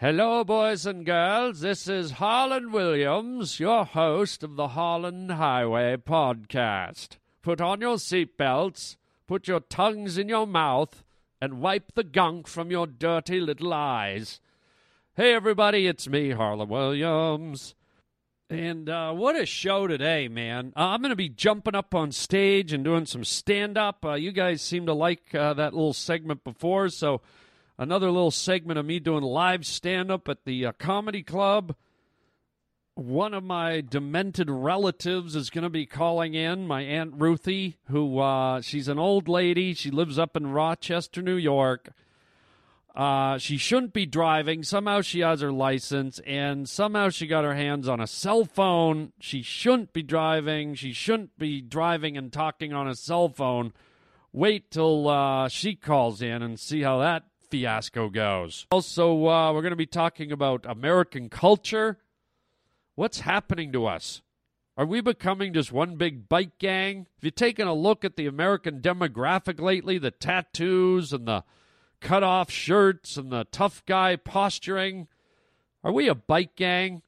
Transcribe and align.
Hello, 0.00 0.44
boys 0.44 0.86
and 0.86 1.04
girls. 1.04 1.58
This 1.58 1.88
is 1.88 2.12
Harland 2.12 2.72
Williams, 2.72 3.58
your 3.58 3.84
host 3.84 4.44
of 4.44 4.54
the 4.54 4.68
Harland 4.68 5.32
Highway 5.32 5.96
podcast. 5.96 7.16
Put 7.42 7.60
on 7.60 7.80
your 7.80 7.96
seatbelts, 7.96 8.94
put 9.26 9.48
your 9.48 9.58
tongues 9.58 10.16
in 10.16 10.28
your 10.28 10.46
mouth, 10.46 11.02
and 11.40 11.60
wipe 11.60 11.94
the 11.96 12.04
gunk 12.04 12.46
from 12.46 12.70
your 12.70 12.86
dirty 12.86 13.40
little 13.40 13.74
eyes. 13.74 14.40
Hey, 15.16 15.34
everybody, 15.34 15.88
it's 15.88 16.08
me, 16.08 16.30
Harland 16.30 16.70
Williams. 16.70 17.74
And 18.48 18.88
uh, 18.88 19.12
what 19.14 19.34
a 19.34 19.46
show 19.46 19.88
today, 19.88 20.28
man. 20.28 20.72
Uh, 20.76 20.90
I'm 20.90 21.02
going 21.02 21.10
to 21.10 21.16
be 21.16 21.28
jumping 21.28 21.74
up 21.74 21.92
on 21.92 22.12
stage 22.12 22.72
and 22.72 22.84
doing 22.84 23.04
some 23.04 23.24
stand 23.24 23.76
up. 23.76 24.04
Uh, 24.04 24.12
you 24.12 24.30
guys 24.30 24.62
seem 24.62 24.86
to 24.86 24.94
like 24.94 25.34
uh, 25.34 25.54
that 25.54 25.74
little 25.74 25.92
segment 25.92 26.44
before, 26.44 26.88
so 26.88 27.20
another 27.78 28.10
little 28.10 28.30
segment 28.30 28.78
of 28.78 28.84
me 28.84 28.98
doing 28.98 29.22
live 29.22 29.64
stand 29.64 30.10
up 30.10 30.28
at 30.28 30.44
the 30.44 30.66
uh, 30.66 30.72
comedy 30.72 31.22
club. 31.22 31.74
One 32.94 33.32
of 33.32 33.44
my 33.44 33.80
demented 33.80 34.50
relatives 34.50 35.36
is 35.36 35.50
going 35.50 35.62
to 35.62 35.70
be 35.70 35.86
calling 35.86 36.34
in, 36.34 36.66
my 36.66 36.82
Aunt 36.82 37.14
Ruthie, 37.16 37.76
who 37.88 38.18
uh, 38.18 38.60
she's 38.60 38.88
an 38.88 38.98
old 38.98 39.28
lady. 39.28 39.72
She 39.72 39.92
lives 39.92 40.18
up 40.18 40.36
in 40.36 40.48
Rochester, 40.48 41.22
New 41.22 41.36
York. 41.36 41.92
Uh, 42.96 43.38
she 43.38 43.56
shouldn't 43.56 43.92
be 43.92 44.04
driving. 44.04 44.64
Somehow 44.64 45.00
she 45.02 45.20
has 45.20 45.40
her 45.42 45.52
license, 45.52 46.18
and 46.26 46.68
somehow 46.68 47.10
she 47.10 47.28
got 47.28 47.44
her 47.44 47.54
hands 47.54 47.86
on 47.86 48.00
a 48.00 48.08
cell 48.08 48.44
phone. 48.44 49.12
She 49.20 49.42
shouldn't 49.42 49.92
be 49.92 50.02
driving. 50.02 50.74
She 50.74 50.92
shouldn't 50.92 51.38
be 51.38 51.60
driving 51.60 52.16
and 52.16 52.32
talking 52.32 52.72
on 52.72 52.88
a 52.88 52.96
cell 52.96 53.28
phone. 53.28 53.72
Wait 54.32 54.72
till 54.72 55.08
uh, 55.08 55.48
she 55.48 55.76
calls 55.76 56.20
in 56.20 56.42
and 56.42 56.58
see 56.58 56.82
how 56.82 56.98
that 56.98 57.22
fiasco 57.50 58.08
goes. 58.08 58.66
Also, 58.70 59.26
uh, 59.26 59.52
we're 59.52 59.62
going 59.62 59.70
to 59.70 59.76
be 59.76 59.86
talking 59.86 60.32
about 60.32 60.66
American 60.66 61.28
culture. 61.28 61.98
What's 62.94 63.20
happening 63.20 63.72
to 63.72 63.86
us? 63.86 64.22
Are 64.76 64.86
we 64.86 65.00
becoming 65.00 65.52
just 65.52 65.72
one 65.72 65.96
big 65.96 66.28
bike 66.28 66.58
gang? 66.58 67.06
Have 67.16 67.24
you 67.24 67.30
taken 67.32 67.66
a 67.66 67.74
look 67.74 68.04
at 68.04 68.16
the 68.16 68.26
American 68.26 68.80
demographic 68.80 69.60
lately? 69.60 69.98
The 69.98 70.12
tattoos 70.12 71.12
and 71.12 71.26
the 71.26 71.42
cut 72.00 72.22
off 72.22 72.50
shirts 72.50 73.16
and 73.16 73.30
the 73.30 73.44
tough 73.50 73.84
guy 73.86 74.14
posturing? 74.16 75.08
Are 75.82 75.92
we 75.92 76.08
a 76.08 76.14
bike 76.14 76.54
gang? 76.54 77.02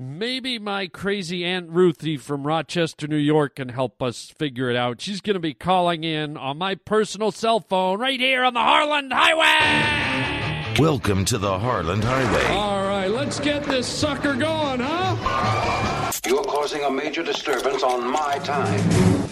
Maybe 0.00 0.60
my 0.60 0.86
crazy 0.86 1.44
Aunt 1.44 1.70
Ruthie 1.70 2.18
from 2.18 2.46
Rochester, 2.46 3.08
New 3.08 3.16
York 3.16 3.56
can 3.56 3.70
help 3.70 4.00
us 4.00 4.32
figure 4.38 4.70
it 4.70 4.76
out. 4.76 5.00
She's 5.00 5.20
going 5.20 5.34
to 5.34 5.40
be 5.40 5.54
calling 5.54 6.04
in 6.04 6.36
on 6.36 6.56
my 6.56 6.76
personal 6.76 7.32
cell 7.32 7.58
phone 7.58 7.98
right 7.98 8.20
here 8.20 8.44
on 8.44 8.54
the 8.54 8.60
Harland 8.60 9.12
Highway. 9.12 10.78
Welcome 10.78 11.24
to 11.24 11.36
the 11.36 11.58
Harland 11.58 12.04
Highway. 12.04 12.46
All 12.54 12.84
right, 12.84 13.10
let's 13.10 13.40
get 13.40 13.64
this 13.64 13.88
sucker 13.88 14.36
going, 14.36 14.78
huh? 14.78 15.97
You're 16.26 16.42
causing 16.42 16.82
a 16.82 16.90
major 16.90 17.22
disturbance 17.22 17.82
on 17.82 18.10
my 18.10 18.38
time. 18.38 18.80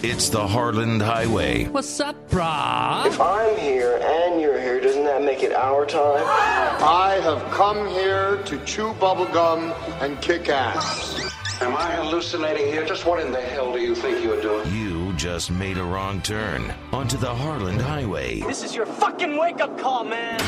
It's 0.03 0.29
the 0.29 0.47
Harland 0.47 1.01
Highway. 1.01 1.65
What's 1.65 1.99
up, 1.99 2.29
brah? 2.29 3.05
If 3.05 3.19
I'm 3.19 3.57
here 3.57 3.99
and 4.01 4.39
you're 4.39 4.59
here, 4.59 4.79
doesn't 4.79 5.03
that 5.03 5.21
make 5.21 5.43
it 5.43 5.53
our 5.53 5.85
time? 5.85 6.23
I 6.25 7.19
have 7.23 7.43
come 7.51 7.87
here 7.89 8.41
to 8.43 8.63
chew 8.63 8.93
bubblegum 8.93 9.75
and 10.01 10.19
kick 10.21 10.49
ass. 10.49 11.19
Am 11.61 11.75
I 11.75 11.91
hallucinating 11.91 12.67
here? 12.67 12.85
Just 12.85 13.05
what 13.05 13.19
in 13.19 13.31
the 13.31 13.41
hell 13.41 13.73
do 13.73 13.79
you 13.79 13.93
think 13.93 14.23
you're 14.23 14.41
doing? 14.41 14.71
You 14.73 15.11
just 15.13 15.51
made 15.51 15.77
a 15.77 15.83
wrong 15.83 16.21
turn 16.21 16.73
onto 16.93 17.17
the 17.17 17.33
Harland 17.33 17.81
Highway. 17.81 18.41
This 18.41 18.63
is 18.63 18.75
your 18.75 18.85
fucking 18.85 19.37
wake 19.37 19.59
up 19.59 19.77
call, 19.77 20.03
man. 20.03 20.39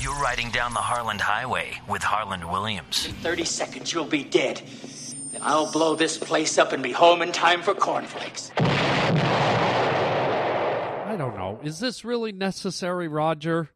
You're 0.00 0.20
riding 0.20 0.50
down 0.50 0.72
the 0.72 0.80
Harland 0.80 1.20
Highway 1.20 1.80
with 1.88 2.02
Harland 2.02 2.50
Williams. 2.50 3.06
In 3.06 3.12
30 3.14 3.44
seconds, 3.44 3.92
you'll 3.92 4.04
be 4.04 4.24
dead. 4.24 4.62
I'll 5.44 5.70
blow 5.70 5.96
this 5.96 6.16
place 6.16 6.56
up 6.56 6.72
and 6.72 6.82
be 6.82 6.92
home 6.92 7.20
in 7.20 7.32
time 7.32 7.62
for 7.62 7.74
cornflakes. 7.74 8.52
I 11.12 11.16
don't 11.18 11.36
know. 11.36 11.58
Is 11.64 11.80
this 11.80 12.04
really 12.04 12.30
necessary, 12.30 13.08
Roger? 13.08 13.70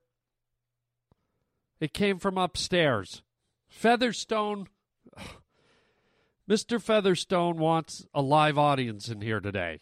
It 1.80 1.92
came 1.92 2.18
from 2.20 2.38
upstairs. 2.38 3.22
Featherstone. 3.68 4.68
Mr. 6.48 6.80
Featherstone 6.80 7.58
wants 7.58 8.06
a 8.14 8.22
live 8.22 8.56
audience 8.56 9.08
in 9.08 9.20
here 9.20 9.40
today. 9.40 9.80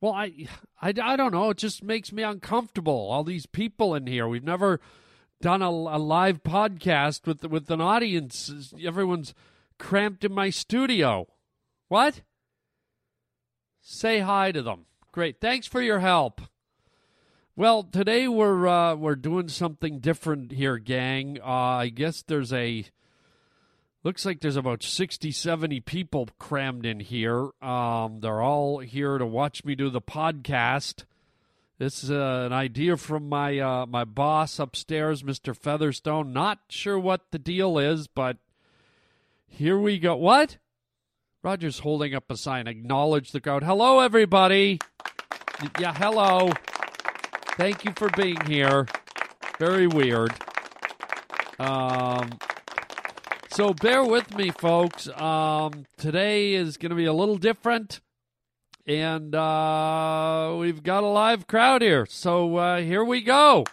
Well, 0.00 0.14
I, 0.14 0.48
I, 0.80 0.94
I 1.02 1.16
don't 1.16 1.32
know. 1.32 1.50
It 1.50 1.58
just 1.58 1.84
makes 1.84 2.12
me 2.12 2.22
uncomfortable. 2.22 3.10
All 3.10 3.24
these 3.24 3.44
people 3.44 3.94
in 3.94 4.06
here. 4.06 4.26
We've 4.26 4.42
never 4.42 4.80
done 5.42 5.60
a, 5.60 5.68
a 5.68 5.98
live 5.98 6.42
podcast 6.42 7.26
with 7.26 7.44
with 7.44 7.70
an 7.70 7.80
audience. 7.82 8.72
Everyone's 8.82 9.34
cramped 9.80 10.24
in 10.24 10.32
my 10.32 10.50
studio. 10.50 11.26
What? 11.88 12.20
Say 13.80 14.20
hi 14.20 14.52
to 14.52 14.62
them. 14.62 14.86
Great. 15.10 15.40
Thanks 15.40 15.66
for 15.66 15.82
your 15.82 15.98
help. 15.98 16.42
Well, 17.56 17.82
today 17.82 18.28
we're 18.28 18.68
uh, 18.68 18.94
we're 18.94 19.16
doing 19.16 19.48
something 19.48 19.98
different 19.98 20.52
here, 20.52 20.78
gang. 20.78 21.38
Uh, 21.42 21.82
I 21.82 21.88
guess 21.88 22.22
there's 22.22 22.52
a 22.52 22.84
looks 24.04 24.24
like 24.24 24.40
there's 24.40 24.56
about 24.56 24.82
60, 24.82 25.32
70 25.32 25.80
people 25.80 26.28
crammed 26.38 26.86
in 26.86 27.00
here. 27.00 27.50
Um, 27.60 28.20
they're 28.20 28.40
all 28.40 28.78
here 28.78 29.18
to 29.18 29.26
watch 29.26 29.64
me 29.64 29.74
do 29.74 29.90
the 29.90 30.00
podcast. 30.00 31.04
This 31.78 32.04
is 32.04 32.10
uh, 32.10 32.44
an 32.46 32.52
idea 32.52 32.96
from 32.96 33.28
my 33.28 33.58
uh, 33.58 33.86
my 33.86 34.04
boss 34.04 34.58
upstairs, 34.58 35.22
Mr. 35.22 35.56
Featherstone. 35.56 36.32
Not 36.32 36.60
sure 36.68 36.98
what 36.98 37.30
the 37.30 37.38
deal 37.38 37.78
is, 37.78 38.06
but 38.06 38.36
here 39.50 39.78
we 39.78 39.98
go. 39.98 40.16
What? 40.16 40.56
Roger's 41.42 41.80
holding 41.80 42.14
up 42.14 42.30
a 42.30 42.36
sign. 42.36 42.66
Acknowledge 42.66 43.32
the 43.32 43.40
crowd. 43.40 43.62
Hello, 43.62 44.00
everybody. 44.00 44.78
Yeah, 45.78 45.92
hello. 45.94 46.50
Thank 47.56 47.84
you 47.84 47.92
for 47.96 48.08
being 48.16 48.40
here. 48.46 48.86
Very 49.58 49.86
weird. 49.86 50.32
Um, 51.58 52.38
so 53.52 53.74
bear 53.74 54.02
with 54.02 54.34
me, 54.34 54.50
folks. 54.50 55.08
Um, 55.08 55.84
today 55.98 56.54
is 56.54 56.78
going 56.78 56.90
to 56.90 56.96
be 56.96 57.04
a 57.04 57.12
little 57.12 57.36
different, 57.36 58.00
and 58.86 59.34
uh, 59.34 60.56
we've 60.58 60.82
got 60.82 61.04
a 61.04 61.08
live 61.08 61.46
crowd 61.46 61.82
here. 61.82 62.06
So 62.06 62.56
uh, 62.56 62.80
here 62.80 63.04
we 63.04 63.20
go. 63.20 63.64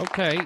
Okay. 0.00 0.38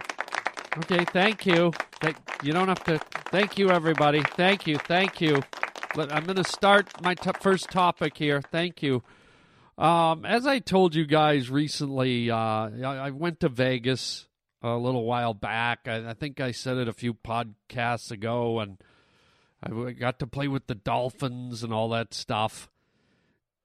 Okay. 0.78 1.04
Thank 1.04 1.44
you. 1.44 1.72
Thank, 2.00 2.16
you 2.42 2.52
don't 2.52 2.68
have 2.68 2.84
to. 2.84 2.98
Thank 3.30 3.58
you, 3.58 3.70
everybody. 3.70 4.22
Thank 4.22 4.66
you. 4.66 4.78
Thank 4.78 5.20
you. 5.20 5.42
But 5.94 6.12
I'm 6.12 6.24
going 6.24 6.36
to 6.36 6.44
start 6.44 7.02
my 7.02 7.14
t- 7.14 7.30
first 7.40 7.70
topic 7.70 8.16
here. 8.16 8.40
Thank 8.40 8.82
you. 8.82 9.02
Um, 9.76 10.24
as 10.24 10.46
I 10.46 10.58
told 10.58 10.94
you 10.94 11.06
guys 11.06 11.50
recently, 11.50 12.30
uh, 12.30 12.36
I, 12.36 12.70
I 12.82 13.10
went 13.10 13.40
to 13.40 13.48
Vegas 13.48 14.26
a 14.62 14.76
little 14.76 15.04
while 15.04 15.34
back. 15.34 15.80
I, 15.86 16.10
I, 16.10 16.14
think 16.14 16.40
I 16.40 16.52
said 16.52 16.76
it 16.76 16.88
a 16.88 16.92
few 16.92 17.14
podcasts 17.14 18.10
ago, 18.10 18.60
and 18.60 18.78
I 19.62 19.92
got 19.92 20.18
to 20.20 20.26
play 20.26 20.48
with 20.48 20.66
the 20.66 20.74
Dolphins 20.74 21.62
and 21.62 21.72
all 21.72 21.88
that 21.90 22.14
stuff. 22.14 22.70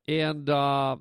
And 0.08 0.50
uh, 0.50 0.98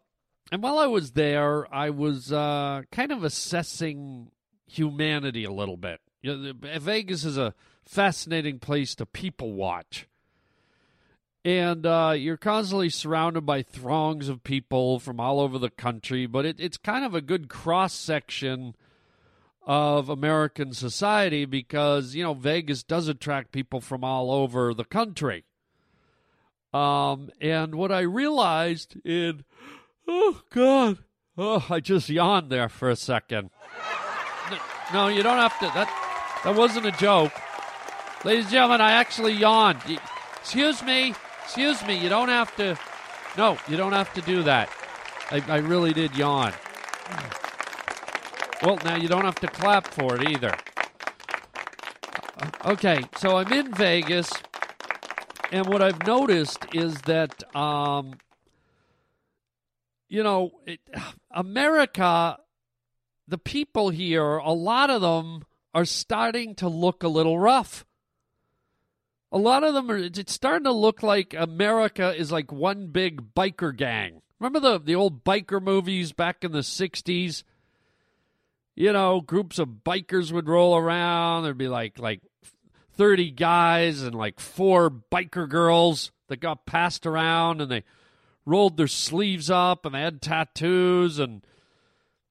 and 0.50 0.62
while 0.62 0.78
I 0.78 0.86
was 0.86 1.12
there, 1.12 1.72
I 1.72 1.90
was 1.90 2.32
uh, 2.32 2.82
kind 2.90 3.12
of 3.12 3.22
assessing 3.22 4.30
humanity 4.66 5.44
a 5.44 5.52
little 5.52 5.76
bit. 5.76 6.00
You 6.24 6.36
know, 6.36 6.78
Vegas 6.78 7.24
is 7.24 7.36
a 7.36 7.54
fascinating 7.84 8.58
place 8.58 8.94
to 8.94 9.06
people 9.06 9.52
watch 9.52 10.08
and 11.44 11.84
uh, 11.84 12.14
you're 12.16 12.38
constantly 12.38 12.88
surrounded 12.88 13.44
by 13.44 13.62
throngs 13.62 14.28
of 14.28 14.42
people 14.42 14.98
from 14.98 15.20
all 15.20 15.40
over 15.40 15.58
the 15.58 15.70
country. 15.70 16.26
But 16.26 16.46
it, 16.46 16.56
it's 16.58 16.78
kind 16.78 17.04
of 17.04 17.14
a 17.14 17.20
good 17.20 17.48
cross 17.48 17.92
section 17.92 18.74
of 19.66 20.08
American 20.08 20.72
society 20.72 21.44
because 21.44 22.14
you 22.14 22.22
know 22.22 22.34
Vegas 22.34 22.82
does 22.82 23.08
attract 23.08 23.52
people 23.52 23.80
from 23.80 24.02
all 24.02 24.30
over 24.30 24.72
the 24.72 24.84
country. 24.84 25.44
Um, 26.72 27.30
and 27.40 27.74
what 27.74 27.92
I 27.92 28.00
realized 28.00 28.96
in 29.04 29.44
oh 30.08 30.42
god, 30.50 30.98
oh 31.36 31.66
I 31.68 31.80
just 31.80 32.08
yawned 32.08 32.50
there 32.50 32.70
for 32.70 32.88
a 32.88 32.96
second. 32.96 33.50
No, 34.92 35.08
you 35.08 35.22
don't 35.22 35.38
have 35.38 35.58
to. 35.60 35.66
That 35.66 36.03
that 36.44 36.54
wasn't 36.54 36.86
a 36.86 36.92
joke, 36.92 37.32
ladies 38.24 38.44
and 38.44 38.52
gentlemen. 38.52 38.80
I 38.80 38.92
actually 38.92 39.32
yawned. 39.32 39.80
Excuse 40.40 40.82
me. 40.82 41.14
Excuse 41.44 41.84
me, 41.86 41.98
you 41.98 42.08
don't 42.08 42.28
have 42.28 42.54
to. 42.56 42.78
No, 43.36 43.58
you 43.68 43.76
don't 43.76 43.92
have 43.92 44.12
to 44.14 44.20
do 44.22 44.42
that. 44.44 44.70
I, 45.30 45.42
I 45.48 45.56
really 45.56 45.92
did 45.92 46.16
yawn. 46.16 46.52
Well, 48.62 48.78
now 48.84 48.96
you 48.96 49.08
don't 49.08 49.24
have 49.24 49.34
to 49.36 49.48
clap 49.48 49.86
for 49.86 50.16
it 50.16 50.30
either. 50.30 50.56
Okay, 52.64 53.04
so 53.16 53.36
I'm 53.36 53.52
in 53.52 53.72
Vegas, 53.74 54.30
and 55.52 55.66
what 55.66 55.82
I've 55.82 56.06
noticed 56.06 56.66
is 56.72 56.94
that, 57.02 57.54
um, 57.54 58.14
you 60.08 60.22
know, 60.22 60.52
it, 60.66 60.80
America, 61.30 62.38
the 63.28 63.38
people 63.38 63.90
here, 63.90 64.36
a 64.36 64.52
lot 64.52 64.88
of 64.88 65.02
them 65.02 65.44
are 65.74 65.84
starting 65.84 66.54
to 66.56 66.68
look 66.68 67.02
a 67.02 67.08
little 67.08 67.38
rough. 67.38 67.84
A 69.32 69.38
lot 69.38 69.64
of 69.64 69.74
them 69.74 69.90
are, 69.90 69.96
it's 69.96 70.32
starting 70.32 70.64
to 70.64 70.72
look 70.72 71.02
like 71.02 71.34
America 71.36 72.14
is 72.16 72.30
like 72.30 72.52
one 72.52 72.86
big 72.86 73.34
biker 73.34 73.76
gang. 73.76 74.22
Remember 74.38 74.60
the, 74.60 74.78
the 74.78 74.94
old 74.94 75.24
biker 75.24 75.60
movies 75.60 76.12
back 76.12 76.44
in 76.44 76.52
the 76.52 76.60
60s? 76.60 77.42
You 78.76 78.92
know, 78.92 79.20
groups 79.20 79.58
of 79.58 79.82
bikers 79.84 80.30
would 80.32 80.48
roll 80.48 80.76
around. 80.76 81.42
There'd 81.42 81.58
be 81.58 81.68
like 81.68 81.98
like 81.98 82.20
30 82.96 83.32
guys 83.32 84.02
and 84.02 84.14
like 84.14 84.38
four 84.38 84.90
biker 84.90 85.48
girls 85.48 86.12
that 86.28 86.40
got 86.40 86.66
passed 86.66 87.06
around 87.06 87.60
and 87.60 87.70
they 87.70 87.84
rolled 88.46 88.76
their 88.76 88.86
sleeves 88.88 89.50
up 89.50 89.84
and 89.84 89.94
they 89.94 90.00
had 90.00 90.22
tattoos 90.22 91.18
and 91.18 91.44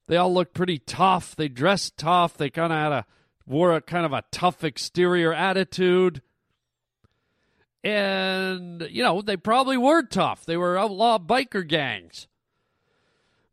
they 0.07 0.17
all 0.17 0.33
looked 0.33 0.53
pretty 0.53 0.79
tough. 0.79 1.35
They 1.35 1.47
dressed 1.47 1.97
tough. 1.97 2.37
They 2.37 2.49
kind 2.49 2.71
of 2.71 2.79
had 2.79 2.91
a 2.91 3.05
wore 3.45 3.73
a 3.73 3.81
kind 3.81 4.05
of 4.05 4.13
a 4.13 4.23
tough 4.31 4.63
exterior 4.63 5.33
attitude. 5.33 6.21
And, 7.83 8.87
you 8.89 9.03
know, 9.03 9.21
they 9.21 9.35
probably 9.35 9.77
were 9.77 10.03
tough. 10.03 10.45
They 10.45 10.55
were 10.55 10.77
outlaw 10.77 11.19
biker 11.19 11.67
gangs. 11.67 12.27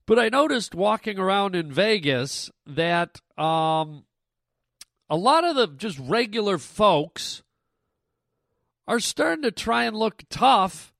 But 0.06 0.18
I 0.18 0.28
noticed 0.28 0.74
walking 0.74 1.18
around 1.18 1.54
in 1.54 1.72
Vegas 1.72 2.50
that 2.66 3.20
um, 3.36 4.04
a 5.08 5.16
lot 5.16 5.44
of 5.44 5.56
the 5.56 5.68
just 5.68 5.98
regular 5.98 6.58
folks 6.58 7.42
are 8.86 9.00
starting 9.00 9.42
to 9.42 9.50
try 9.50 9.84
and 9.84 9.96
look 9.96 10.22
tough. 10.28 10.92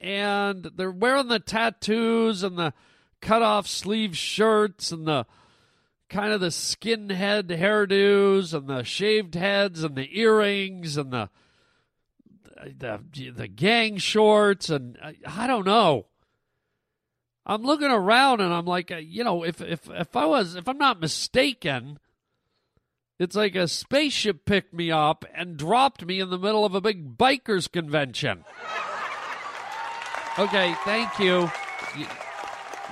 And 0.00 0.70
they're 0.76 0.90
wearing 0.90 1.28
the 1.28 1.38
tattoos 1.38 2.42
and 2.42 2.58
the 2.58 2.74
cut 3.20 3.42
off 3.42 3.68
sleeve 3.68 4.16
shirts 4.16 4.90
and 4.90 5.06
the 5.06 5.26
kind 6.12 6.32
of 6.32 6.40
the 6.40 6.48
skinhead 6.48 7.48
hairdos 7.48 8.52
and 8.52 8.68
the 8.68 8.84
shaved 8.84 9.34
heads 9.34 9.82
and 9.82 9.96
the 9.96 10.20
earrings 10.20 10.98
and 10.98 11.10
the 11.10 11.30
the 12.78 13.00
the 13.34 13.48
gang 13.48 13.96
shorts 13.96 14.68
and 14.68 14.98
I, 15.02 15.16
I 15.26 15.46
don't 15.46 15.66
know. 15.66 16.06
I'm 17.44 17.62
looking 17.62 17.90
around 17.90 18.40
and 18.40 18.52
I'm 18.52 18.66
like, 18.66 18.92
uh, 18.92 18.98
you 18.98 19.24
know, 19.24 19.42
if 19.42 19.60
if 19.62 19.88
if 19.90 20.14
I 20.14 20.26
was 20.26 20.54
if 20.54 20.68
I'm 20.68 20.78
not 20.78 21.00
mistaken, 21.00 21.98
it's 23.18 23.34
like 23.34 23.56
a 23.56 23.66
spaceship 23.66 24.44
picked 24.44 24.74
me 24.74 24.90
up 24.90 25.24
and 25.34 25.56
dropped 25.56 26.04
me 26.04 26.20
in 26.20 26.28
the 26.28 26.38
middle 26.38 26.64
of 26.64 26.74
a 26.74 26.80
big 26.80 27.16
bikers 27.16 27.72
convention. 27.72 28.44
Okay, 30.38 30.74
thank 30.84 31.18
you. 31.18 31.50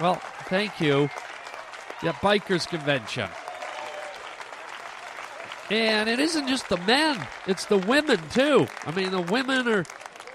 Well, 0.00 0.16
thank 0.46 0.80
you. 0.80 1.10
Yeah, 2.02 2.12
bikers 2.12 2.66
convention. 2.66 3.28
And 5.70 6.08
it 6.08 6.18
isn't 6.18 6.48
just 6.48 6.68
the 6.68 6.78
men, 6.78 7.26
it's 7.46 7.66
the 7.66 7.78
women 7.78 8.18
too. 8.30 8.66
I 8.84 8.90
mean, 8.90 9.10
the 9.10 9.20
women 9.20 9.68
are 9.68 9.84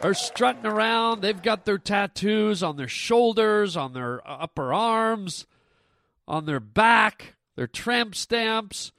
are 0.01 0.13
strutting 0.13 0.65
around. 0.65 1.21
They've 1.21 1.41
got 1.41 1.65
their 1.65 1.77
tattoos 1.77 2.61
on 2.61 2.75
their 2.75 2.87
shoulders, 2.87 3.75
on 3.75 3.93
their 3.93 4.21
upper 4.29 4.73
arms, 4.73 5.45
on 6.27 6.45
their 6.45 6.59
back, 6.59 7.35
their 7.55 7.67
tramp 7.67 8.15
stamps, 8.15 8.91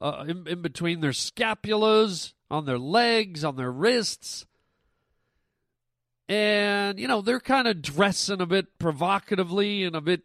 uh, 0.00 0.24
in, 0.28 0.46
in 0.46 0.60
between 0.60 1.00
their 1.00 1.12
scapulas, 1.12 2.34
on 2.50 2.66
their 2.66 2.78
legs, 2.78 3.44
on 3.44 3.56
their 3.56 3.70
wrists. 3.70 4.44
And, 6.28 6.98
you 6.98 7.06
know, 7.06 7.20
they're 7.20 7.40
kind 7.40 7.68
of 7.68 7.82
dressing 7.82 8.40
a 8.40 8.46
bit 8.46 8.78
provocatively 8.78 9.84
and 9.84 9.94
a 9.94 10.00
bit 10.00 10.22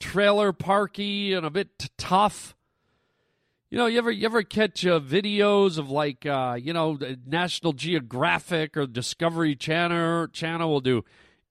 trailer 0.00 0.52
parky 0.52 1.32
and 1.32 1.44
a 1.44 1.50
bit 1.50 1.90
tough. 1.96 2.54
You 3.70 3.76
know, 3.76 3.86
you 3.86 3.98
ever 3.98 4.10
you 4.10 4.24
ever 4.24 4.42
catch 4.42 4.86
uh, 4.86 4.98
videos 4.98 5.78
of 5.78 5.90
like 5.90 6.24
uh, 6.24 6.56
you 6.58 6.72
know 6.72 6.98
National 7.26 7.74
Geographic 7.74 8.76
or 8.76 8.86
Discovery 8.86 9.54
Channel 9.54 10.28
channel 10.28 10.70
will 10.70 10.80
do 10.80 11.04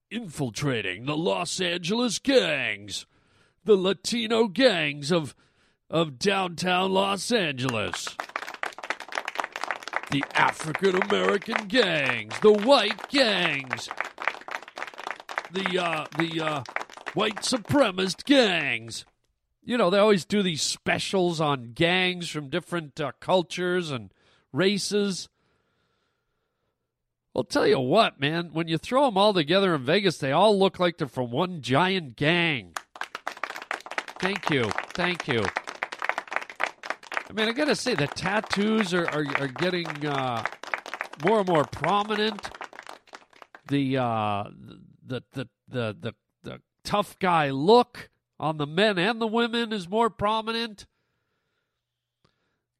infiltrating 0.09 1.05
the 1.05 1.17
Los 1.17 1.59
Angeles 1.59 2.17
gangs, 2.17 3.05
the 3.65 3.75
Latino 3.75 4.47
gangs 4.47 5.11
of 5.11 5.35
of 5.89 6.17
downtown 6.17 6.91
Los 6.91 7.31
Angeles, 7.31 8.17
the 10.11 10.23
African 10.33 10.95
American 11.03 11.67
gangs, 11.67 12.39
the 12.39 12.51
white 12.51 13.09
gangs, 13.09 13.89
the 15.51 15.79
uh, 15.79 16.05
the 16.17 16.41
uh, 16.41 16.63
white 17.17 17.41
supremacist 17.41 18.23
gangs 18.25 19.05
you 19.67 19.77
know, 19.77 19.89
they 19.89 19.99
always 19.99 20.23
do 20.23 20.41
these 20.41 20.61
specials 20.61 21.41
on 21.41 21.73
gangs 21.73 22.29
from 22.29 22.49
different 22.49 23.01
uh, 23.01 23.11
cultures 23.19 23.91
and 23.91 24.13
races. 24.53 25.27
I'll 27.35 27.43
tell 27.43 27.67
you 27.67 27.77
what, 27.77 28.17
man, 28.17 28.51
when 28.53 28.69
you 28.69 28.77
throw 28.77 29.05
them 29.05 29.17
all 29.17 29.33
together 29.33 29.75
in 29.75 29.83
Vegas, 29.83 30.19
they 30.19 30.31
all 30.31 30.57
look 30.57 30.79
like 30.79 30.97
they're 30.97 31.09
from 31.09 31.31
one 31.31 31.61
giant 31.61 32.15
gang. 32.15 32.75
Thank 34.19 34.49
you. 34.49 34.69
Thank 34.93 35.27
you. 35.27 35.43
I 37.29 37.33
mean, 37.33 37.49
I 37.49 37.51
got 37.51 37.65
to 37.65 37.75
say, 37.75 37.93
the 37.93 38.07
tattoos 38.07 38.93
are, 38.93 39.05
are, 39.09 39.25
are 39.37 39.47
getting 39.49 39.87
uh, 40.05 40.45
more 41.25 41.39
and 41.39 41.47
more 41.49 41.65
prominent. 41.65 42.49
The, 43.67 43.97
uh, 43.97 44.45
the, 45.05 45.23
the, 45.33 45.49
the, 45.67 45.95
the, 45.99 46.13
the 46.13 46.15
tough 46.87 47.19
guy 47.19 47.49
look 47.49 48.09
on 48.39 48.57
the 48.57 48.65
men 48.65 48.97
and 48.97 49.19
the 49.19 49.27
women 49.27 49.73
is 49.73 49.89
more 49.89 50.09
prominent. 50.09 50.85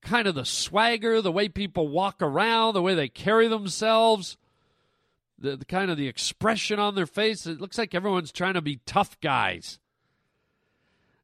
Kind 0.02 0.28
of 0.28 0.36
the 0.36 0.46
swagger, 0.46 1.22
the 1.22 1.32
way 1.32 1.50
people 1.50 1.90
walk 1.90 2.22
around, 2.22 2.74
the 2.74 2.82
way 2.82 2.96
they 2.96 3.10
carry 3.10 3.50
themselves, 3.50 4.38
the, 5.38 5.58
the 5.58 5.66
kind 5.66 5.92
of 5.92 5.98
the 5.98 6.08
expression 6.08 6.80
on 6.80 6.96
their 6.96 7.06
face. 7.06 7.46
It 7.46 7.60
looks 7.60 7.78
like 7.78 7.94
everyone's 7.94 8.32
trying 8.32 8.54
to 8.54 8.62
be 8.62 8.80
tough 8.86 9.20
guys. 9.20 9.78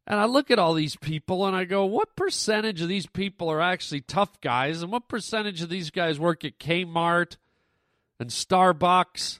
And 0.05 0.19
I 0.19 0.25
look 0.25 0.51
at 0.51 0.59
all 0.59 0.73
these 0.73 0.97
people 0.97 1.45
and 1.45 1.55
I 1.55 1.63
go, 1.63 1.85
what 1.85 2.17
percentage 2.17 2.81
of 2.81 2.89
these 2.89 3.07
people 3.07 3.49
are 3.49 3.61
actually 3.61 4.01
tough 4.01 4.41
guys? 4.41 4.81
And 4.81 4.91
what 4.91 5.07
percentage 5.07 5.61
of 5.61 5.69
these 5.69 5.89
guys 5.89 6.19
work 6.19 6.43
at 6.43 6.59
Kmart 6.59 7.37
and 8.19 8.29
Starbucks 8.29 9.39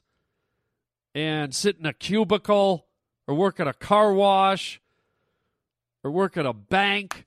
and 1.13 1.53
sit 1.53 1.77
in 1.77 1.85
a 1.85 1.91
cubicle 1.91 2.85
or 3.27 3.35
work 3.35 3.59
at 3.59 3.67
a 3.67 3.73
car 3.73 4.13
wash 4.13 4.81
or 6.03 6.11
work 6.11 6.37
at 6.37 6.45
a 6.45 6.53
bank. 6.53 7.25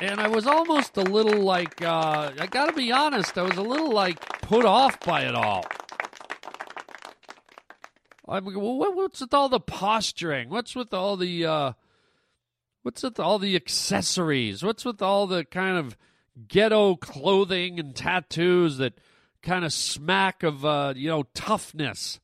And 0.00 0.20
I 0.20 0.28
was 0.28 0.46
almost 0.46 0.96
a 0.96 1.02
little 1.02 1.40
like, 1.42 1.82
uh, 1.82 2.32
I 2.38 2.46
got 2.46 2.66
to 2.66 2.72
be 2.72 2.92
honest, 2.92 3.38
I 3.38 3.42
was 3.42 3.56
a 3.56 3.62
little 3.62 3.92
like 3.92 4.20
put 4.42 4.64
off 4.64 5.00
by 5.00 5.22
it 5.22 5.34
all. 5.34 5.64
I'm 8.26 8.44
well, 8.46 8.94
what's 8.94 9.20
with 9.20 9.34
all 9.34 9.48
the 9.48 9.60
posturing? 9.60 10.48
What's 10.48 10.74
with 10.74 10.94
all 10.94 11.16
the, 11.16 11.44
uh, 11.44 11.72
what's 12.82 13.02
with 13.02 13.20
all 13.20 13.38
the 13.38 13.54
accessories? 13.54 14.62
What's 14.62 14.84
with 14.84 15.02
all 15.02 15.26
the 15.26 15.44
kind 15.44 15.76
of 15.76 15.96
ghetto 16.48 16.96
clothing 16.96 17.78
and 17.78 17.94
tattoos 17.94 18.78
that 18.78 18.98
kind 19.42 19.64
of 19.64 19.72
smack 19.72 20.42
of, 20.42 20.64
uh, 20.64 20.94
you 20.96 21.08
know, 21.08 21.24
toughness? 21.34 22.18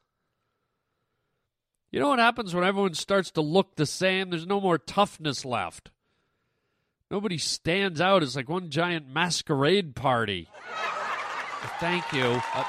You 1.91 1.99
know 1.99 2.09
what 2.09 2.21
happens 2.21 2.55
when 2.55 2.65
everyone 2.65 2.95
starts 2.95 3.33
to 3.33 3.41
look 3.41 3.75
the 3.75 3.87
same? 3.87 4.31
There's 4.31 4.47
no 4.47 4.61
more 4.61 4.79
toughness 4.79 5.45
left. 5.45 5.91
Nobody 7.11 7.39
stands 7.39 8.01
out. 8.01 8.23
It's 8.23 8.37
like 8.37 8.49
one 8.49 8.71
giant 8.71 9.09
masquerade 9.13 9.97
party. 9.97 10.49
Thank 11.81 12.13
you. 12.13 12.41
Uh, 12.55 12.65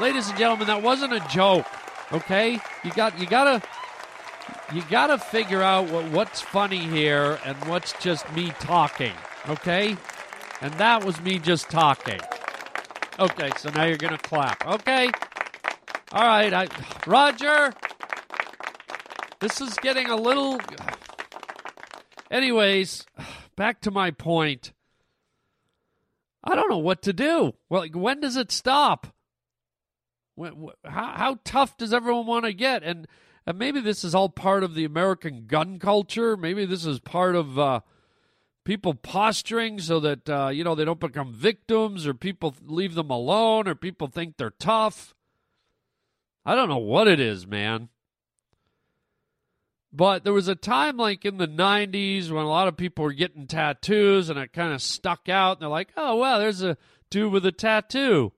ladies 0.00 0.28
and 0.28 0.38
gentlemen, 0.38 0.66
that 0.68 0.82
wasn't 0.82 1.12
a 1.12 1.20
joke. 1.28 1.66
Okay? 2.10 2.58
You 2.82 2.90
got 2.92 3.18
you 3.18 3.26
gotta 3.26 3.62
you 4.72 4.82
gotta 4.88 5.18
figure 5.18 5.62
out 5.62 5.90
what, 5.90 6.10
what's 6.10 6.40
funny 6.40 6.78
here 6.78 7.38
and 7.44 7.56
what's 7.66 7.92
just 8.00 8.30
me 8.32 8.50
talking. 8.60 9.12
Okay? 9.48 9.96
And 10.62 10.72
that 10.74 11.04
was 11.04 11.20
me 11.20 11.38
just 11.38 11.68
talking. 11.68 12.20
Okay, 13.18 13.50
so 13.58 13.68
now 13.70 13.84
you're 13.84 13.98
gonna 13.98 14.16
clap. 14.16 14.66
Okay? 14.66 15.10
All 16.12 16.26
right, 16.26 16.52
I 16.52 16.68
Roger. 17.06 17.74
This 19.44 19.60
is 19.60 19.74
getting 19.82 20.06
a 20.06 20.16
little. 20.16 20.58
Anyways, 22.30 23.04
back 23.56 23.82
to 23.82 23.90
my 23.90 24.10
point. 24.10 24.72
I 26.42 26.54
don't 26.54 26.70
know 26.70 26.78
what 26.78 27.02
to 27.02 27.12
do. 27.12 27.52
Well, 27.68 27.86
when 27.92 28.20
does 28.20 28.38
it 28.38 28.50
stop? 28.50 29.08
When, 30.34 30.68
how, 30.82 31.12
how 31.14 31.38
tough 31.44 31.76
does 31.76 31.92
everyone 31.92 32.24
want 32.24 32.46
to 32.46 32.54
get? 32.54 32.82
And, 32.84 33.06
and 33.46 33.58
maybe 33.58 33.80
this 33.80 34.02
is 34.02 34.14
all 34.14 34.30
part 34.30 34.64
of 34.64 34.74
the 34.74 34.86
American 34.86 35.44
gun 35.46 35.78
culture. 35.78 36.38
Maybe 36.38 36.64
this 36.64 36.86
is 36.86 36.98
part 36.98 37.36
of 37.36 37.58
uh, 37.58 37.80
people 38.64 38.94
posturing 38.94 39.78
so 39.78 40.00
that 40.00 40.26
uh, 40.26 40.48
you 40.54 40.64
know 40.64 40.74
they 40.74 40.86
don't 40.86 41.00
become 41.00 41.34
victims, 41.34 42.06
or 42.06 42.14
people 42.14 42.54
leave 42.64 42.94
them 42.94 43.10
alone, 43.10 43.68
or 43.68 43.74
people 43.74 44.06
think 44.06 44.38
they're 44.38 44.48
tough. 44.48 45.14
I 46.46 46.54
don't 46.54 46.70
know 46.70 46.78
what 46.78 47.08
it 47.08 47.20
is, 47.20 47.46
man. 47.46 47.90
But 49.96 50.24
there 50.24 50.32
was 50.32 50.48
a 50.48 50.56
time 50.56 50.96
like 50.96 51.24
in 51.24 51.36
the 51.36 51.46
90s 51.46 52.28
when 52.28 52.44
a 52.44 52.48
lot 52.48 52.66
of 52.66 52.76
people 52.76 53.04
were 53.04 53.12
getting 53.12 53.46
tattoos 53.46 54.28
and 54.28 54.36
it 54.40 54.52
kind 54.52 54.72
of 54.72 54.82
stuck 54.82 55.28
out. 55.28 55.52
And 55.56 55.62
they're 55.62 55.68
like, 55.68 55.92
oh, 55.96 56.16
wow, 56.16 56.38
there's 56.38 56.62
a 56.62 56.76
dude 57.10 57.32
with 57.32 57.46
a 57.46 57.52
tattoo. 57.52 58.32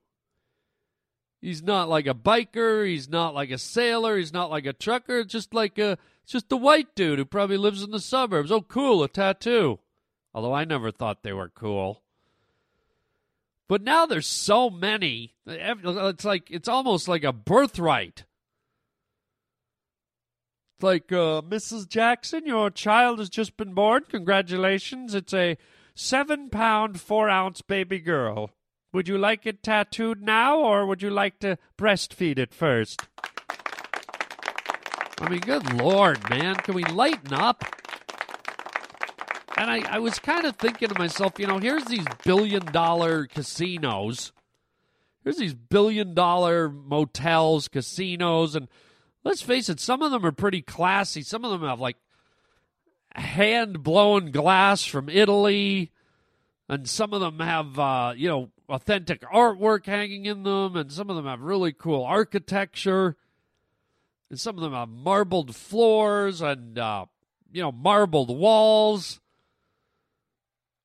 He's 1.41 1.63
not 1.63 1.89
like 1.89 2.05
a 2.05 2.13
biker. 2.13 2.87
He's 2.87 3.09
not 3.09 3.33
like 3.33 3.49
a 3.49 3.57
sailor. 3.57 4.17
He's 4.17 4.33
not 4.33 4.51
like 4.51 4.67
a 4.67 4.73
trucker. 4.73 5.17
It's 5.19 5.33
just 5.33 5.51
like 5.51 5.79
a, 5.79 5.97
it's 6.21 6.33
just 6.33 6.51
a 6.51 6.57
white 6.57 6.93
dude 6.93 7.17
who 7.17 7.25
probably 7.25 7.57
lives 7.57 7.81
in 7.81 7.89
the 7.89 7.99
suburbs. 7.99 8.51
Oh, 8.51 8.61
cool, 8.61 9.01
a 9.01 9.07
tattoo. 9.07 9.79
Although 10.35 10.53
I 10.53 10.63
never 10.63 10.91
thought 10.91 11.23
they 11.23 11.33
were 11.33 11.49
cool. 11.49 12.03
But 13.67 13.81
now 13.81 14.05
there's 14.05 14.27
so 14.27 14.69
many. 14.69 15.33
It's 15.47 16.23
like 16.23 16.51
it's 16.51 16.67
almost 16.67 17.07
like 17.07 17.23
a 17.23 17.33
birthright. 17.33 18.25
Like 20.81 21.11
uh, 21.11 21.41
Mrs. 21.41 21.89
Jackson, 21.89 22.45
your 22.45 22.69
child 22.69 23.17
has 23.17 23.29
just 23.29 23.57
been 23.57 23.73
born. 23.73 24.03
Congratulations! 24.09 25.15
It's 25.15 25.33
a 25.33 25.57
seven-pound, 25.95 27.01
four-ounce 27.01 27.63
baby 27.63 27.99
girl. 27.99 28.51
Would 28.93 29.07
you 29.07 29.17
like 29.17 29.47
it 29.47 29.63
tattooed 29.63 30.21
now, 30.21 30.59
or 30.59 30.85
would 30.85 31.01
you 31.01 31.09
like 31.09 31.39
to 31.39 31.57
breastfeed 31.77 32.37
it 32.37 32.53
first? 32.53 33.07
I 35.19 35.29
mean, 35.29 35.39
good 35.39 35.73
lord, 35.73 36.29
man, 36.29 36.55
can 36.57 36.75
we 36.75 36.83
lighten 36.83 37.33
up? 37.33 37.63
And 39.57 39.71
I, 39.71 39.95
I 39.95 39.99
was 39.99 40.19
kind 40.19 40.45
of 40.45 40.57
thinking 40.57 40.89
to 40.89 40.99
myself, 40.99 41.39
you 41.39 41.47
know, 41.47 41.57
here's 41.57 41.85
these 41.85 42.05
billion 42.23 42.63
dollar 42.65 43.25
casinos. 43.25 44.31
Here's 45.23 45.37
these 45.37 45.55
billion 45.55 46.13
dollar 46.13 46.69
motels, 46.69 47.67
casinos, 47.67 48.55
and 48.55 48.67
let's 49.27 49.41
face 49.41 49.69
it, 49.69 49.79
some 49.79 50.01
of 50.01 50.11
them 50.11 50.25
are 50.25 50.31
pretty 50.31 50.61
classy. 50.61 51.21
Some 51.21 51.43
of 51.43 51.51
them 51.51 51.67
have 51.67 51.79
like 51.79 51.97
hand 53.13 53.83
blown 53.83 54.31
glass 54.31 54.83
from 54.83 55.09
Italy, 55.09 55.91
and 56.69 56.87
some 56.87 57.13
of 57.13 57.21
them 57.21 57.39
have, 57.39 57.77
uh, 57.79 58.13
you 58.15 58.27
know, 58.27 58.51
authentic 58.69 59.21
artwork 59.21 59.85
hanging 59.85 60.25
in 60.25 60.43
them, 60.43 60.75
and 60.75 60.91
some 60.91 61.09
of 61.09 61.15
them 61.15 61.25
have 61.25 61.41
really 61.41 61.73
cool 61.73 62.03
architecture, 62.03 63.15
and 64.29 64.39
some 64.39 64.55
of 64.55 64.61
them 64.61 64.73
have 64.73 64.89
marbled 64.89 65.55
floors 65.55 66.41
and, 66.41 66.77
uh, 66.77 67.05
you 67.51 67.61
know, 67.61 67.71
marbled 67.71 68.35
walls 68.35 69.19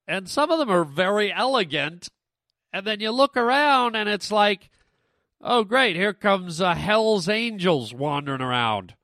and 0.07 0.29
some 0.29 0.51
of 0.51 0.59
them 0.59 0.71
are 0.71 0.85
very 0.85 1.33
elegant. 1.33 2.09
And 2.73 2.87
then 2.87 3.01
you 3.01 3.11
look 3.11 3.37
around 3.37 3.97
and 3.97 4.09
it's 4.09 4.33
like, 4.33 4.71
oh, 5.43 5.65
great, 5.65 5.97
here 5.97 6.13
comes 6.13 6.61
uh, 6.61 6.75
Hell's 6.75 7.29
Angels 7.29 7.93
wandering 7.93 8.41
around. 8.41 8.95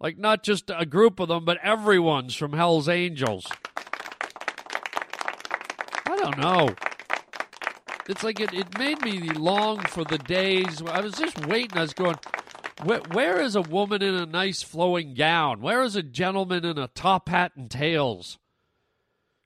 Like, 0.00 0.18
not 0.18 0.42
just 0.42 0.70
a 0.76 0.84
group 0.84 1.20
of 1.20 1.28
them, 1.28 1.44
but 1.44 1.58
everyone's 1.62 2.34
from 2.34 2.52
Hell's 2.52 2.88
Angels. 2.88 3.46
I 6.06 6.16
don't 6.16 6.38
know. 6.38 6.74
It's 8.08 8.24
like 8.24 8.40
it, 8.40 8.52
it 8.52 8.78
made 8.78 9.00
me 9.02 9.20
long 9.30 9.78
for 9.80 10.04
the 10.04 10.18
days. 10.18 10.82
I 10.82 11.00
was 11.00 11.14
just 11.14 11.46
waiting. 11.46 11.78
I 11.78 11.82
was 11.82 11.94
going, 11.94 12.16
where, 12.82 13.00
where 13.12 13.40
is 13.40 13.54
a 13.54 13.62
woman 13.62 14.02
in 14.02 14.14
a 14.14 14.26
nice 14.26 14.62
flowing 14.62 15.14
gown? 15.14 15.60
Where 15.60 15.82
is 15.82 15.94
a 15.94 16.02
gentleman 16.02 16.64
in 16.64 16.78
a 16.78 16.88
top 16.88 17.28
hat 17.28 17.52
and 17.56 17.70
tails? 17.70 18.38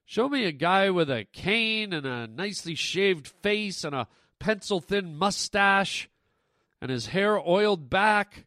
Show 0.05 0.27
me 0.27 0.45
a 0.45 0.51
guy 0.51 0.89
with 0.89 1.09
a 1.11 1.27
cane 1.33 1.93
and 1.93 2.05
a 2.05 2.27
nicely 2.27 2.73
shaved 2.73 3.27
face 3.27 3.83
and 3.83 3.93
a 3.93 4.07
pencil 4.39 4.79
thin 4.79 5.15
mustache 5.15 6.09
and 6.81 6.91
his 6.91 7.07
hair 7.07 7.39
oiled 7.39 7.89
back 7.89 8.45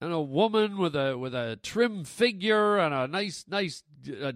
and 0.00 0.12
a 0.12 0.20
woman 0.20 0.78
with 0.78 0.94
a 0.94 1.16
with 1.16 1.34
a 1.34 1.58
trim 1.62 2.04
figure 2.04 2.78
and 2.78 2.94
a 2.94 3.06
nice 3.06 3.44
nice 3.48 3.82
uh, 4.22 4.32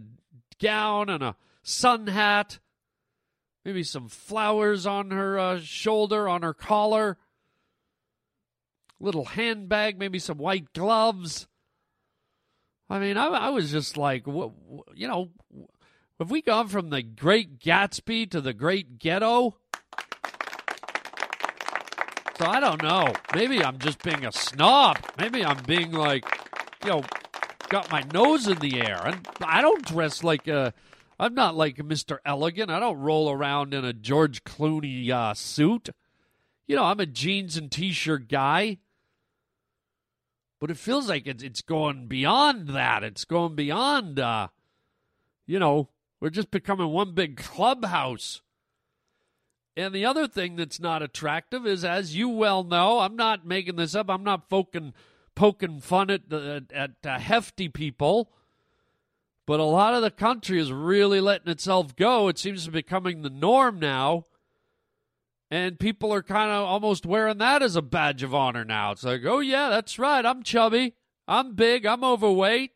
gown 0.61 1.09
and 1.09 1.23
a 1.23 1.37
sun 1.62 2.07
hat 2.07 2.59
maybe 3.65 3.83
some 3.83 4.09
flowers 4.09 4.87
on 4.87 5.11
her 5.11 5.38
uh, 5.38 5.59
shoulder 5.61 6.29
on 6.29 6.43
her 6.43 6.55
collar 6.55 7.19
little 9.00 9.25
handbag 9.25 9.99
maybe 9.99 10.19
some 10.19 10.38
white 10.38 10.73
gloves. 10.73 11.47
I 12.91 12.99
mean, 12.99 13.17
I, 13.17 13.27
I 13.27 13.49
was 13.50 13.71
just 13.71 13.97
like, 13.97 14.27
you 14.27 15.09
know, 15.09 15.31
have 16.19 16.31
we 16.31 16.43
gone 16.43 16.69
from 16.69 16.91
the 16.91 17.03
Great 17.03 17.59
Gatsby 17.59 18.31
to 18.31 18.41
the 18.41 18.53
Great 18.53 18.99
Ghetto? 18.99 19.57
So 22.39 22.47
I 22.47 22.61
don't 22.61 22.83
know. 22.83 23.13
Maybe 23.35 23.63
I'm 23.63 23.79
just 23.79 24.03
being 24.03 24.25
a 24.25 24.33
snob. 24.33 24.99
Maybe 25.19 25.45
I'm 25.45 25.63
being 25.65 25.93
like, 25.93 26.25
you 26.85 26.91
know, 26.91 27.03
got 27.69 27.91
my 27.91 28.05
nose 28.13 28.47
in 28.47 28.59
the 28.59 28.81
air. 28.81 29.01
And 29.05 29.27
I 29.43 29.61
don't 29.61 29.85
dress 29.85 30.23
like 30.23 30.47
a. 30.47 30.73
I'm 31.21 31.35
not 31.35 31.57
like 31.57 31.77
Mr. 31.79 32.19
Elegant. 32.25 32.71
I 32.71 32.79
don't 32.79 32.99
roll 32.99 33.29
around 33.31 33.75
in 33.75 33.85
a 33.85 33.93
George 33.93 34.45
Clooney 34.45 35.11
uh, 35.11 35.35
suit. 35.35 35.89
You 36.69 36.77
know, 36.77 36.85
I'm 36.85 37.01
a 37.01 37.07
jeans 37.07 37.57
and 37.57 37.71
t 37.73 37.93
shirt 37.93 38.29
guy 38.29 38.79
but 40.61 40.71
it 40.71 40.77
feels 40.77 41.09
like 41.09 41.27
it's 41.27 41.43
it's 41.43 41.63
going 41.63 42.07
beyond 42.07 42.69
that. 42.69 43.05
It's 43.05 43.25
going 43.25 43.55
beyond, 43.55 44.19
uh, 44.19 44.49
you 45.47 45.59
know, 45.59 45.89
we're 46.21 46.31
just 46.31 46.51
becoming 46.51 46.89
one 46.89 47.13
big 47.13 47.37
clubhouse. 47.37 48.41
And 49.77 49.95
the 49.95 50.05
other 50.05 50.27
thing 50.27 50.57
that's 50.57 50.81
not 50.81 51.03
attractive 51.03 51.67
is, 51.67 51.85
as 51.85 52.17
you 52.17 52.29
well 52.29 52.65
know, 52.65 52.99
I'm 52.99 53.15
not 53.15 53.47
making 53.47 53.77
this 53.77 53.95
up. 53.95 54.11
I'm 54.11 54.25
not 54.25 54.49
poking 54.49 54.93
poking 55.35 55.81
fun 55.81 56.11
at 56.11 56.33
at, 56.33 56.73
at 56.73 56.91
uh, 57.05 57.19
hefty 57.19 57.69
people, 57.69 58.33
but 59.47 59.61
a 59.61 59.65
lot 59.65 59.95
of 59.95 60.03
the 60.03 60.11
country 60.11 60.61
is 60.61 60.73
really 60.73 61.21
letting 61.21 61.49
itself 61.49 61.95
go. 61.95 62.27
It 62.27 62.39
seems 62.39 62.65
to 62.65 62.73
be 62.73 62.81
becoming 62.81 63.23
the 63.23 63.31
norm 63.31 63.79
now 63.79 64.25
and 65.51 65.79
people 65.79 66.13
are 66.13 66.23
kind 66.23 66.51
of 66.51 66.65
almost 66.65 67.07
wearing 67.07 67.39
that 67.39 67.63
as 67.63 67.75
a 67.75 67.83
badge 67.83 68.23
of 68.23 68.35
honor 68.35 68.65
now. 68.65 68.93
It's 68.93 69.05
like, 69.05 69.23
oh, 69.25 69.41
yeah, 69.41 69.71
that's 69.71 69.99
right. 69.99 70.25
I'm 70.25 70.43
chubby. 70.43 70.95
I'm 71.27 71.55
big. 71.55 71.87
I'm 71.87 72.05
overweight. 72.05 72.73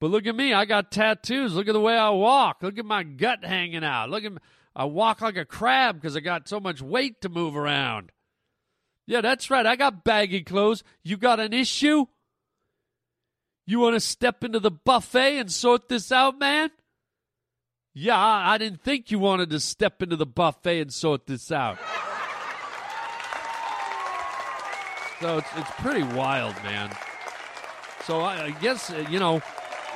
But 0.00 0.10
look 0.10 0.26
at 0.26 0.36
me. 0.36 0.52
I 0.52 0.64
got 0.64 0.90
tattoos. 0.90 1.54
Look 1.54 1.68
at 1.68 1.72
the 1.72 1.80
way 1.80 1.96
I 1.96 2.10
walk. 2.10 2.62
Look 2.62 2.78
at 2.78 2.84
my 2.84 3.02
gut 3.02 3.44
hanging 3.44 3.84
out. 3.84 4.10
Look 4.10 4.24
at 4.24 4.32
me. 4.32 4.38
I 4.74 4.84
walk 4.84 5.22
like 5.22 5.36
a 5.36 5.44
crab 5.46 5.94
because 5.96 6.16
I 6.16 6.20
got 6.20 6.48
so 6.48 6.60
much 6.60 6.82
weight 6.82 7.22
to 7.22 7.30
move 7.30 7.56
around. 7.56 8.12
Yeah, 9.06 9.22
that's 9.22 9.50
right. 9.50 9.64
I 9.64 9.76
got 9.76 10.04
baggy 10.04 10.42
clothes. 10.42 10.82
You 11.02 11.16
got 11.16 11.40
an 11.40 11.52
issue? 11.52 12.06
You 13.66 13.80
want 13.80 13.94
to 13.94 14.00
step 14.00 14.44
into 14.44 14.60
the 14.60 14.70
buffet 14.70 15.38
and 15.38 15.50
sort 15.50 15.88
this 15.88 16.12
out, 16.12 16.38
man? 16.38 16.70
Yeah, 17.94 18.18
I 18.18 18.58
didn't 18.58 18.82
think 18.82 19.10
you 19.10 19.18
wanted 19.18 19.48
to 19.50 19.60
step 19.60 20.02
into 20.02 20.16
the 20.16 20.26
buffet 20.26 20.82
and 20.82 20.92
sort 20.92 21.26
this 21.26 21.50
out. 21.50 21.78
So 25.20 25.38
it's 25.38 25.48
it's 25.56 25.70
pretty 25.78 26.02
wild, 26.02 26.54
man. 26.62 26.94
So 28.04 28.20
I, 28.20 28.44
I 28.44 28.50
guess 28.50 28.90
uh, 28.90 29.06
you 29.08 29.18
know, 29.18 29.40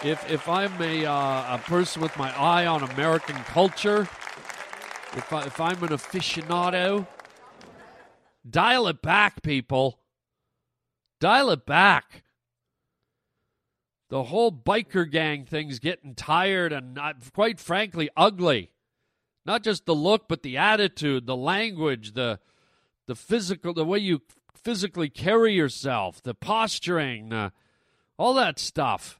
if 0.04 0.30
if 0.30 0.48
I'm 0.48 0.80
a 0.80 1.06
uh, 1.06 1.56
a 1.56 1.58
person 1.58 2.02
with 2.02 2.16
my 2.16 2.36
eye 2.38 2.66
on 2.66 2.82
American 2.82 3.36
culture, 3.44 4.02
if 5.14 5.32
I, 5.32 5.44
if 5.44 5.60
I'm 5.60 5.82
an 5.82 5.90
aficionado, 5.90 7.06
dial 8.48 8.86
it 8.88 9.02
back, 9.02 9.42
people. 9.42 9.98
Dial 11.20 11.50
it 11.50 11.66
back 11.66 12.22
the 14.10 14.24
whole 14.24 14.52
biker 14.52 15.10
gang 15.10 15.44
thing's 15.44 15.78
getting 15.78 16.14
tired 16.14 16.72
and 16.72 16.98
quite 17.32 17.58
frankly 17.58 18.10
ugly. 18.16 18.70
Not 19.46 19.62
just 19.62 19.86
the 19.86 19.94
look, 19.94 20.28
but 20.28 20.42
the 20.42 20.58
attitude, 20.58 21.26
the 21.26 21.36
language, 21.36 22.12
the 22.12 22.40
the 23.06 23.14
physical, 23.14 23.72
the 23.72 23.84
way 23.84 23.98
you 23.98 24.20
physically 24.54 25.08
carry 25.08 25.54
yourself, 25.54 26.22
the 26.22 26.34
posturing, 26.34 27.32
uh, 27.32 27.50
all 28.18 28.34
that 28.34 28.58
stuff. 28.58 29.19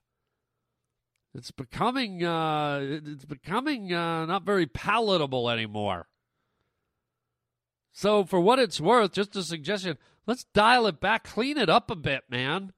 It's 1.34 1.50
becoming 1.52 2.24
uh, 2.24 2.80
it's 2.82 3.24
becoming 3.24 3.92
uh, 3.92 4.26
not 4.26 4.44
very 4.44 4.66
palatable 4.66 5.48
anymore. 5.48 6.08
So, 7.92 8.24
for 8.24 8.40
what 8.40 8.58
it's 8.58 8.80
worth, 8.80 9.12
just 9.12 9.36
a 9.36 9.42
suggestion: 9.42 9.96
let's 10.26 10.44
dial 10.44 10.86
it 10.86 11.00
back, 11.00 11.24
clean 11.24 11.56
it 11.56 11.68
up 11.68 11.90
a 11.90 11.96
bit, 11.96 12.24
man. 12.28 12.72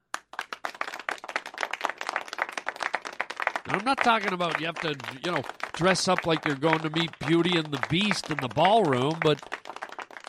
I'm 3.65 3.85
not 3.85 4.03
talking 4.03 4.33
about 4.33 4.59
you 4.59 4.67
have 4.67 4.79
to, 4.81 4.95
you 5.25 5.31
know, 5.31 5.41
dress 5.73 6.07
up 6.07 6.25
like 6.27 6.45
you're 6.45 6.55
going 6.55 6.79
to 6.79 6.89
meet 6.89 7.17
Beauty 7.25 7.57
and 7.57 7.71
the 7.71 7.83
Beast 7.89 8.29
in 8.29 8.37
the 8.37 8.49
ballroom, 8.49 9.17
but 9.21 9.41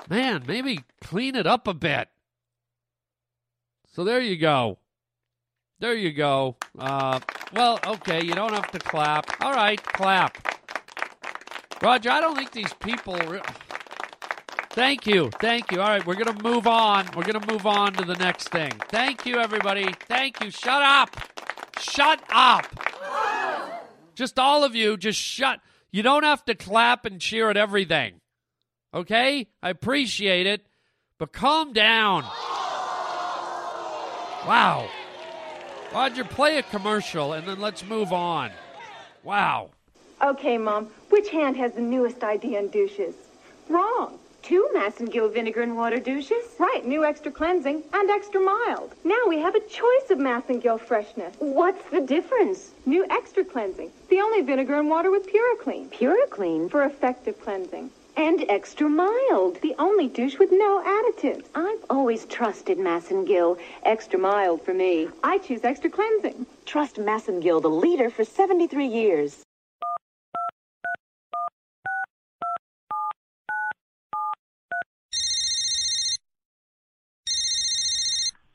man, 0.09 0.45
maybe 0.47 0.81
clean 1.03 1.35
it 1.35 1.47
up 1.47 1.67
a 1.67 1.75
bit. 1.75 2.09
So 3.93 4.03
there 4.03 4.21
you 4.21 4.37
go. 4.37 4.79
There 5.81 5.95
you 5.95 6.13
go. 6.13 6.57
Uh, 6.79 7.21
well, 7.53 7.79
okay, 7.87 8.25
you 8.25 8.33
don't 8.33 8.53
have 8.53 8.71
to 8.71 8.79
clap. 8.79 9.41
All 9.43 9.53
right, 9.53 9.83
clap. 9.83 10.39
Roger, 11.83 12.11
I 12.11 12.21
don't 12.21 12.37
think 12.37 12.53
these 12.53 12.73
people. 12.75 13.17
Re- 13.17 13.43
Thank 14.71 15.07
you. 15.07 15.31
Thank 15.41 15.71
you. 15.71 15.81
All 15.81 15.89
right, 15.89 16.05
we're 16.05 16.15
going 16.17 16.37
to 16.37 16.43
move 16.43 16.67
on. 16.67 17.07
We're 17.17 17.23
going 17.25 17.41
to 17.41 17.53
move 17.53 17.67
on 17.67 17.93
to 17.95 18.05
the 18.05 18.17
next 18.17 18.49
thing. 18.49 18.73
Thank 18.89 19.25
you, 19.27 19.39
everybody. 19.39 19.93
Thank 20.09 20.43
you. 20.43 20.51
Shut 20.51 20.83
up. 20.83 21.17
Shut 21.79 22.21
up. 22.31 22.67
Just 24.15 24.39
all 24.39 24.65
of 24.65 24.75
you, 24.75 24.97
just 24.97 25.19
shut. 25.19 25.61
You 25.93 26.03
don't 26.03 26.25
have 26.25 26.45
to 26.47 26.55
clap 26.55 27.05
and 27.05 27.21
cheer 27.21 27.51
at 27.51 27.57
everything. 27.57 28.15
Okay? 28.93 29.49
I 29.63 29.71
appreciate 29.71 30.47
it, 30.47 30.67
but 31.19 31.33
calm 31.33 31.73
down. 31.73 32.23
Wow. 34.47 34.89
Roger, 35.95 36.25
play 36.25 36.59
a 36.59 36.63
commercial 36.65 37.35
and 37.35 37.47
then 37.47 37.61
let's 37.61 37.85
move 37.85 38.13
on. 38.13 38.51
Wow. 39.23 39.71
Okay, 40.21 40.59
Mom. 40.59 40.87
Which 41.09 41.31
hand 41.31 41.57
has 41.57 41.73
the 41.73 41.83
newest 41.83 42.25
idea 42.25 42.59
in 42.59 42.69
douches? 42.69 43.15
Wrong. 43.69 44.19
Two 44.43 44.69
Massengill 44.75 45.33
vinegar 45.33 45.63
and 45.63 45.77
water 45.77 46.01
douches. 46.01 46.47
Right, 46.59 46.85
new 46.85 47.05
extra 47.05 47.31
cleansing 47.31 47.85
and 47.93 48.11
extra 48.11 48.41
mild. 48.41 48.93
Now 49.05 49.21
we 49.29 49.39
have 49.39 49.55
a 49.55 49.61
choice 49.61 50.11
of 50.11 50.19
Massengill 50.19 50.81
freshness. 50.81 51.37
What's 51.39 51.89
the 51.91 52.01
difference? 52.01 52.73
New 52.87 53.07
extra 53.09 53.45
cleansing. 53.45 53.93
The 54.11 54.21
only 54.21 54.43
vinegar 54.43 54.81
and 54.81 54.91
water 54.91 55.13
with 55.13 55.29
PuraClean. 55.33 55.91
PuraClean? 55.91 56.73
For 56.73 56.83
effective 56.83 57.41
cleansing. 57.41 57.91
And 58.17 58.45
extra 58.49 58.89
mild. 58.89 59.61
The 59.61 59.75
only 59.77 60.07
douche 60.07 60.39
with 60.39 60.53
no 60.53 60.81
additives. 60.87 61.47
I've 61.53 61.85
always 61.91 62.27
trusted 62.27 62.79
Massengill. 62.79 63.59
Extra 63.83 64.21
mild 64.21 64.63
for 64.63 64.73
me. 64.73 65.09
I 65.25 65.39
choose 65.39 65.65
extra 65.65 65.91
cleansing. 65.91 66.47
Trust 66.65 66.97
Massengill, 66.97 67.61
the 67.61 67.69
leader 67.69 68.11
for 68.11 68.25
73 68.25 68.87
years. 68.87 69.43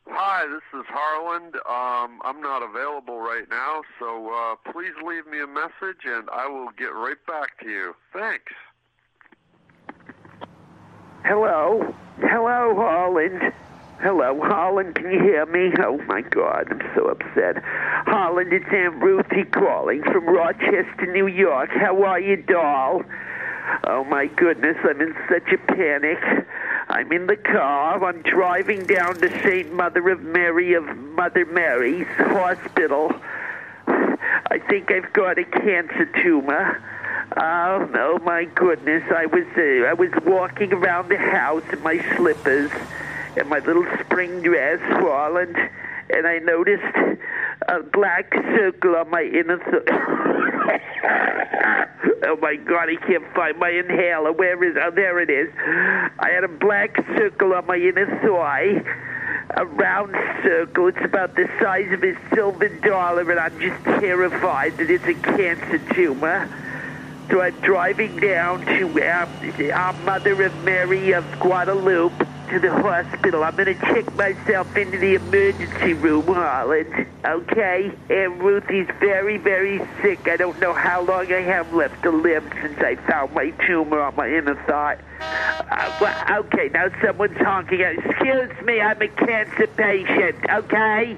Hi, 0.07 0.47
this 0.47 0.79
is 0.79 0.85
Harland. 0.87 1.55
Um, 1.55 2.21
I'm 2.23 2.41
not 2.41 2.63
available 2.63 3.19
right 3.19 3.49
now, 3.49 3.81
so 3.99 4.31
uh, 4.33 4.71
please 4.71 4.93
leave 5.05 5.27
me 5.27 5.41
a 5.41 5.47
message 5.47 6.05
and 6.05 6.29
I 6.29 6.47
will 6.47 6.69
get 6.77 6.93
right 6.93 7.17
back 7.27 7.59
to 7.59 7.69
you. 7.69 7.93
Thanks. 8.13 8.53
Hello? 11.23 11.93
Hello, 12.21 12.75
Holland? 12.75 13.53
Hello, 13.99 14.39
Holland, 14.41 14.95
can 14.95 15.11
you 15.11 15.19
hear 15.19 15.45
me? 15.45 15.73
Oh 15.79 15.97
my 16.07 16.21
god, 16.21 16.67
I'm 16.71 16.81
so 16.95 17.09
upset. 17.09 17.61
Holland, 17.63 18.53
it's 18.53 18.65
Aunt 18.71 18.95
Ruthie 18.95 19.43
calling 19.43 20.01
from 20.03 20.25
Rochester, 20.25 21.05
New 21.11 21.27
York. 21.27 21.69
How 21.71 22.03
are 22.03 22.19
you, 22.19 22.37
doll? 22.37 23.03
Oh 23.83 24.03
my 24.05 24.27
goodness, 24.27 24.77
I'm 24.83 25.01
in 25.01 25.15
such 25.27 25.51
a 25.51 25.57
panic. 25.57 26.17
I'm 26.87 27.11
in 27.11 27.27
the 27.27 27.35
car. 27.35 28.03
I'm 28.03 28.21
driving 28.21 28.85
down 28.85 29.15
to 29.15 29.29
St. 29.43 29.71
Mother 29.73 30.09
of 30.09 30.21
Mary 30.21 30.73
of 30.73 30.85
Mother 30.97 31.45
Mary's 31.45 32.07
Hospital. 32.17 33.13
I 33.87 34.59
think 34.69 34.91
I've 34.91 35.11
got 35.13 35.37
a 35.37 35.43
cancer 35.43 36.05
tumor. 36.23 36.81
Oh 37.37 37.87
no, 37.93 38.17
my 38.23 38.45
goodness! 38.45 39.03
I 39.15 39.27
was 39.27 39.45
uh, 39.55 39.85
I 39.87 39.93
was 39.93 40.09
walking 40.25 40.73
around 40.73 41.09
the 41.09 41.17
house 41.17 41.61
in 41.71 41.79
my 41.83 42.03
slippers 42.15 42.71
and 43.37 43.47
my 43.47 43.59
little 43.59 43.85
spring 43.99 44.41
dress, 44.41 44.79
Holland, 44.81 45.55
and 46.09 46.25
I 46.25 46.39
noticed 46.39 47.21
a 47.67 47.83
black 47.83 48.33
circle 48.33 48.95
on 48.95 49.11
my 49.11 49.21
inner. 49.21 49.57
Th- 49.57 49.83
oh 52.25 52.35
my 52.41 52.55
God! 52.55 52.89
I 52.89 52.95
can't 53.05 53.31
find 53.35 53.59
my 53.59 53.69
inhaler. 53.69 54.31
Where 54.31 54.63
is? 54.63 54.75
Oh, 54.81 54.89
there 54.89 55.19
it 55.19 55.29
is. 55.29 55.53
I 56.19 56.31
had 56.33 56.43
a 56.43 56.47
black 56.47 56.95
circle 57.15 57.53
on 57.53 57.67
my 57.67 57.77
inner 57.77 58.07
thigh. 58.23 58.81
A 59.55 59.65
round 59.65 60.15
circle. 60.43 60.87
It's 60.87 61.03
about 61.03 61.35
the 61.35 61.47
size 61.61 61.91
of 61.91 62.03
a 62.03 62.15
silver 62.33 62.69
dollar, 62.69 63.29
and 63.29 63.39
I'm 63.39 63.59
just 63.59 63.83
terrified 63.83 64.77
that 64.77 64.89
it's 64.89 65.05
a 65.05 65.13
cancer 65.13 65.77
tumor. 65.93 66.49
So 67.29 67.41
I'm 67.41 67.59
driving 67.61 68.15
down 68.19 68.65
to 68.65 69.03
our, 69.03 69.29
our 69.73 69.93
Mother 70.03 70.41
of 70.43 70.63
Mary 70.63 71.11
of 71.11 71.23
Guadalupe 71.39 72.25
to 72.49 72.59
the 72.59 72.71
hospital. 72.71 73.43
I'm 73.43 73.55
going 73.55 73.67
to 73.67 73.75
check 73.75 74.11
myself 74.15 74.75
into 74.75 74.97
the 74.97 75.13
emergency 75.13 75.93
room, 75.93 76.25
Holland. 76.25 77.05
Okay? 77.23 77.91
Aunt 78.09 78.41
Ruthie's 78.41 78.87
very, 78.99 79.37
very 79.37 79.77
sick. 80.01 80.27
I 80.27 80.37
don't 80.37 80.59
know 80.59 80.73
how 80.73 81.03
long 81.03 81.31
I 81.31 81.41
have 81.41 81.71
left 81.71 82.01
to 82.03 82.09
live 82.09 82.43
since 82.61 82.79
I 82.79 82.95
found 82.95 83.33
my 83.33 83.51
tumor 83.67 84.01
on 84.01 84.15
my 84.15 84.27
inner 84.27 84.55
thigh. 84.65 84.97
Uh, 85.19 85.97
well, 86.01 86.39
okay, 86.39 86.69
now 86.73 86.87
someone's 87.05 87.37
honking. 87.37 87.81
Excuse 87.81 88.49
me, 88.65 88.81
I'm 88.81 88.99
a 89.01 89.07
cancer 89.07 89.67
patient, 89.67 90.37
okay? 90.49 91.15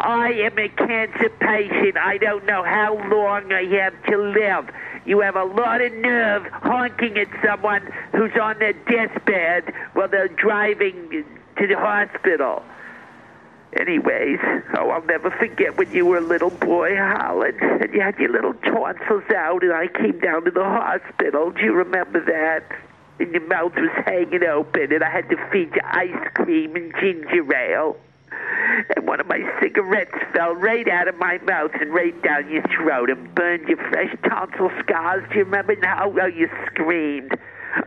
I 0.00 0.32
am 0.32 0.58
a 0.58 0.68
cancer 0.68 1.30
patient. 1.40 1.96
I 1.96 2.18
don't 2.18 2.44
know 2.44 2.62
how 2.62 2.94
long 3.08 3.52
I 3.52 3.64
have 3.80 4.02
to 4.06 4.18
live. 4.18 4.68
You 5.06 5.20
have 5.20 5.36
a 5.36 5.44
lot 5.44 5.80
of 5.80 5.92
nerve 5.92 6.46
honking 6.52 7.16
at 7.16 7.28
someone 7.44 7.88
who's 8.10 8.32
on 8.42 8.58
their 8.58 8.72
deathbed 8.72 9.72
while 9.92 10.08
they're 10.08 10.26
driving 10.26 11.24
to 11.58 11.66
the 11.66 11.76
hospital. 11.76 12.64
Anyways, 13.78 14.38
oh, 14.76 14.90
I'll 14.90 15.04
never 15.04 15.30
forget 15.30 15.76
when 15.76 15.92
you 15.92 16.06
were 16.06 16.18
a 16.18 16.22
little 16.22 16.50
boy, 16.50 16.96
Holland, 16.96 17.58
and 17.60 17.92
you 17.92 18.00
had 18.00 18.18
your 18.18 18.30
little 18.32 18.54
tonsils 18.54 19.30
out, 19.36 19.62
and 19.62 19.72
I 19.72 19.86
came 19.86 20.18
down 20.18 20.44
to 20.44 20.50
the 20.50 20.64
hospital. 20.64 21.50
Do 21.50 21.62
you 21.62 21.72
remember 21.72 22.24
that? 22.24 22.64
And 23.20 23.32
your 23.32 23.46
mouth 23.46 23.74
was 23.76 23.90
hanging 24.06 24.44
open, 24.44 24.92
and 24.92 25.04
I 25.04 25.10
had 25.10 25.28
to 25.30 25.36
feed 25.52 25.70
you 25.74 25.82
ice 25.84 26.30
cream 26.34 26.74
and 26.74 26.92
ginger 27.00 27.54
ale. 27.54 27.96
And 28.94 29.06
one 29.06 29.20
of 29.20 29.26
my 29.26 29.40
cigarettes 29.60 30.14
fell 30.32 30.54
right 30.54 30.86
out 30.88 31.08
of 31.08 31.16
my 31.16 31.38
mouth 31.38 31.72
and 31.80 31.92
right 31.92 32.20
down 32.22 32.50
your 32.50 32.62
throat 32.62 33.10
and 33.10 33.34
burned 33.34 33.68
your 33.68 33.78
fresh 33.88 34.14
tonsil 34.28 34.70
scars. 34.80 35.24
Do 35.30 35.38
you 35.38 35.44
remember 35.44 35.74
how 35.82 36.08
well 36.08 36.30
you 36.30 36.48
screamed. 36.66 37.32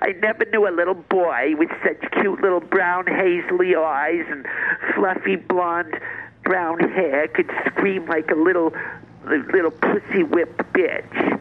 I 0.01 0.13
never 0.21 0.45
knew 0.45 0.67
a 0.67 0.73
little 0.75 0.95
boy 0.95 1.53
with 1.57 1.69
such 1.83 2.12
cute 2.12 2.41
little 2.41 2.59
brown 2.59 3.07
hazily 3.07 3.75
eyes 3.75 4.25
and 4.29 4.45
fluffy 4.95 5.35
blonde 5.35 5.99
brown 6.43 6.79
hair 6.79 7.27
could 7.27 7.49
scream 7.67 8.05
like 8.07 8.29
a 8.31 8.35
little 8.35 8.73
little 9.53 9.71
pussy 9.71 10.23
whip 10.23 10.55
bitch. 10.73 11.39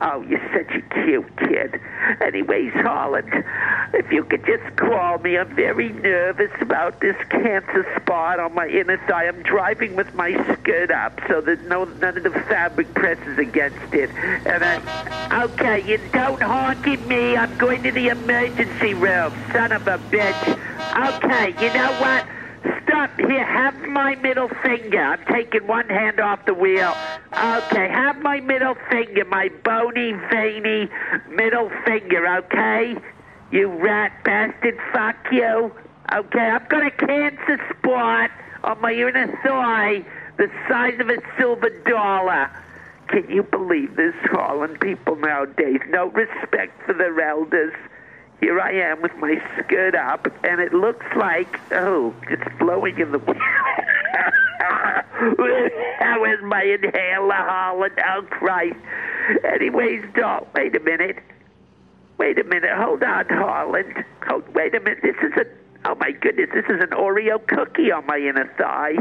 Oh, 0.00 0.20
you're 0.22 0.40
such 0.52 0.74
a 0.76 0.82
cute 0.94 1.36
kid. 1.38 1.80
Anyways, 2.20 2.72
Holland, 2.74 3.32
if 3.94 4.12
you 4.12 4.24
could 4.24 4.44
just 4.44 4.76
call 4.76 5.18
me. 5.18 5.38
I'm 5.38 5.54
very 5.56 5.88
nervous 5.88 6.50
about 6.60 7.00
this 7.00 7.16
cancer 7.30 7.86
spot 8.00 8.38
on 8.38 8.54
my 8.54 8.66
inner 8.66 8.98
thigh. 9.08 9.26
I'm 9.26 9.42
driving 9.42 9.96
with 9.96 10.12
my 10.14 10.32
skirt 10.52 10.90
up 10.90 11.18
so 11.28 11.40
that 11.40 11.66
no 11.68 11.84
none 11.84 12.18
of 12.18 12.24
the 12.24 12.30
fabric 12.30 12.92
presses 12.94 13.38
against 13.38 13.94
it. 13.94 14.10
And 14.44 14.62
I, 14.62 15.44
okay, 15.44 15.82
you 15.86 15.98
don't 16.12 16.42
honk 16.42 16.86
at 16.86 17.06
me. 17.06 17.36
I'm 17.36 17.56
going 17.56 17.82
to 17.84 17.90
the 17.90 18.08
emergency 18.08 18.92
room, 18.92 19.32
son 19.52 19.72
of 19.72 19.86
a 19.86 19.98
bitch. 19.98 21.16
Okay, 21.16 21.48
you 21.64 21.72
know 21.72 21.92
what? 22.00 22.26
Stop 22.82 23.18
here. 23.18 23.44
Have 23.44 23.80
my 23.88 24.14
middle 24.16 24.48
finger. 24.62 25.00
I'm 25.00 25.24
taking 25.26 25.66
one 25.66 25.88
hand 25.88 26.20
off 26.20 26.44
the 26.46 26.54
wheel. 26.54 26.94
Okay, 27.32 27.88
have 27.88 28.20
my 28.22 28.40
middle 28.40 28.76
finger, 28.90 29.24
my 29.24 29.50
bony, 29.64 30.12
veiny 30.30 30.88
middle 31.28 31.70
finger, 31.84 32.26
okay? 32.38 32.96
You 33.50 33.68
rat 33.68 34.12
bastard, 34.24 34.78
fuck 34.92 35.16
you. 35.30 35.72
Okay, 36.12 36.40
I've 36.40 36.68
got 36.68 36.86
a 36.86 36.90
cancer 36.90 37.60
spot 37.78 38.30
on 38.64 38.80
my 38.80 38.92
inner 38.92 39.26
thigh 39.44 40.04
the 40.38 40.50
size 40.68 40.98
of 41.00 41.08
a 41.08 41.18
silver 41.38 41.70
dollar. 41.86 42.50
Can 43.08 43.28
you 43.30 43.42
believe 43.42 43.96
this, 43.96 44.14
Holland? 44.24 44.80
People 44.80 45.16
nowadays, 45.16 45.80
no 45.88 46.10
respect 46.10 46.72
for 46.84 46.92
their 46.92 47.20
elders. 47.20 47.74
Here 48.40 48.60
I 48.60 48.72
am 48.72 49.00
with 49.00 49.14
my 49.16 49.40
skirt 49.58 49.94
up, 49.94 50.28
and 50.44 50.60
it 50.60 50.74
looks 50.74 51.06
like, 51.16 51.58
oh, 51.72 52.14
it's 52.28 52.44
blowing 52.58 52.98
in 52.98 53.12
the 53.12 53.18
wind. 53.18 53.40
that 55.20 56.16
was 56.18 56.38
my 56.44 56.62
inhaler, 56.62 57.34
Holland. 57.34 57.94
Oh, 58.06 58.22
Christ. 58.28 58.76
Anyways, 59.44 60.04
doll, 60.14 60.46
wait 60.54 60.76
a 60.76 60.80
minute. 60.80 61.18
Wait 62.18 62.38
a 62.38 62.44
minute. 62.44 62.70
Hold 62.74 63.02
on, 63.02 63.26
Holland. 63.28 64.04
Hold, 64.26 64.54
wait 64.54 64.74
a 64.74 64.80
minute. 64.80 65.00
This 65.02 65.16
is 65.22 65.32
a, 65.36 65.46
oh 65.88 65.94
my 65.94 66.12
goodness, 66.12 66.50
this 66.52 66.64
is 66.66 66.82
an 66.82 66.90
Oreo 66.90 67.44
cookie 67.46 67.90
on 67.90 68.06
my 68.06 68.18
inner 68.18 68.52
thigh. 68.58 68.96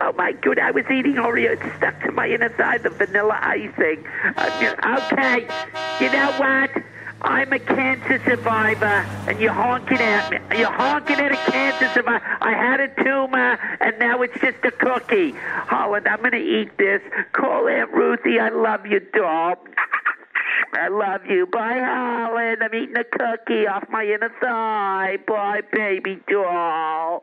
Oh 0.00 0.12
my 0.12 0.32
god, 0.32 0.58
I 0.58 0.70
was 0.70 0.84
eating 0.90 1.14
Oreo. 1.14 1.52
It 1.52 1.76
stuck 1.76 2.00
to 2.02 2.12
my 2.12 2.28
inner 2.28 2.48
thigh, 2.48 2.78
the 2.78 2.90
vanilla 2.90 3.38
icing. 3.42 4.04
Uh, 4.36 5.08
okay, 5.12 5.46
you 6.00 6.10
know 6.12 6.32
what? 6.38 6.70
I'm 7.24 7.52
a 7.52 7.58
cancer 7.60 8.20
survivor, 8.24 9.06
and 9.28 9.38
you're 9.38 9.52
honking 9.52 9.98
at 9.98 10.30
me. 10.30 10.58
You're 10.58 10.72
honking 10.72 11.20
at 11.20 11.30
a 11.30 11.50
cancer 11.50 11.88
survivor. 11.94 12.24
I 12.40 12.50
had 12.50 12.80
a 12.80 12.88
tumor, 13.02 13.58
and 13.80 13.96
now 14.00 14.22
it's 14.22 14.38
just 14.40 14.58
a 14.64 14.72
cookie. 14.72 15.30
Holland, 15.30 16.08
I'm 16.08 16.18
going 16.18 16.32
to 16.32 16.38
eat 16.38 16.76
this. 16.78 17.00
Call 17.32 17.68
Aunt 17.68 17.92
Ruthie. 17.92 18.40
I 18.40 18.48
love 18.48 18.86
you, 18.86 18.98
doll. 18.98 19.54
I 20.72 20.88
love 20.88 21.24
you. 21.26 21.46
Bye, 21.46 21.80
Holland. 21.80 22.58
I'm 22.60 22.74
eating 22.74 22.96
a 22.96 23.04
cookie 23.04 23.68
off 23.68 23.84
my 23.88 24.04
inner 24.04 24.32
thigh. 24.40 25.18
Bye, 25.26 25.60
baby 25.72 26.18
doll. 26.28 27.22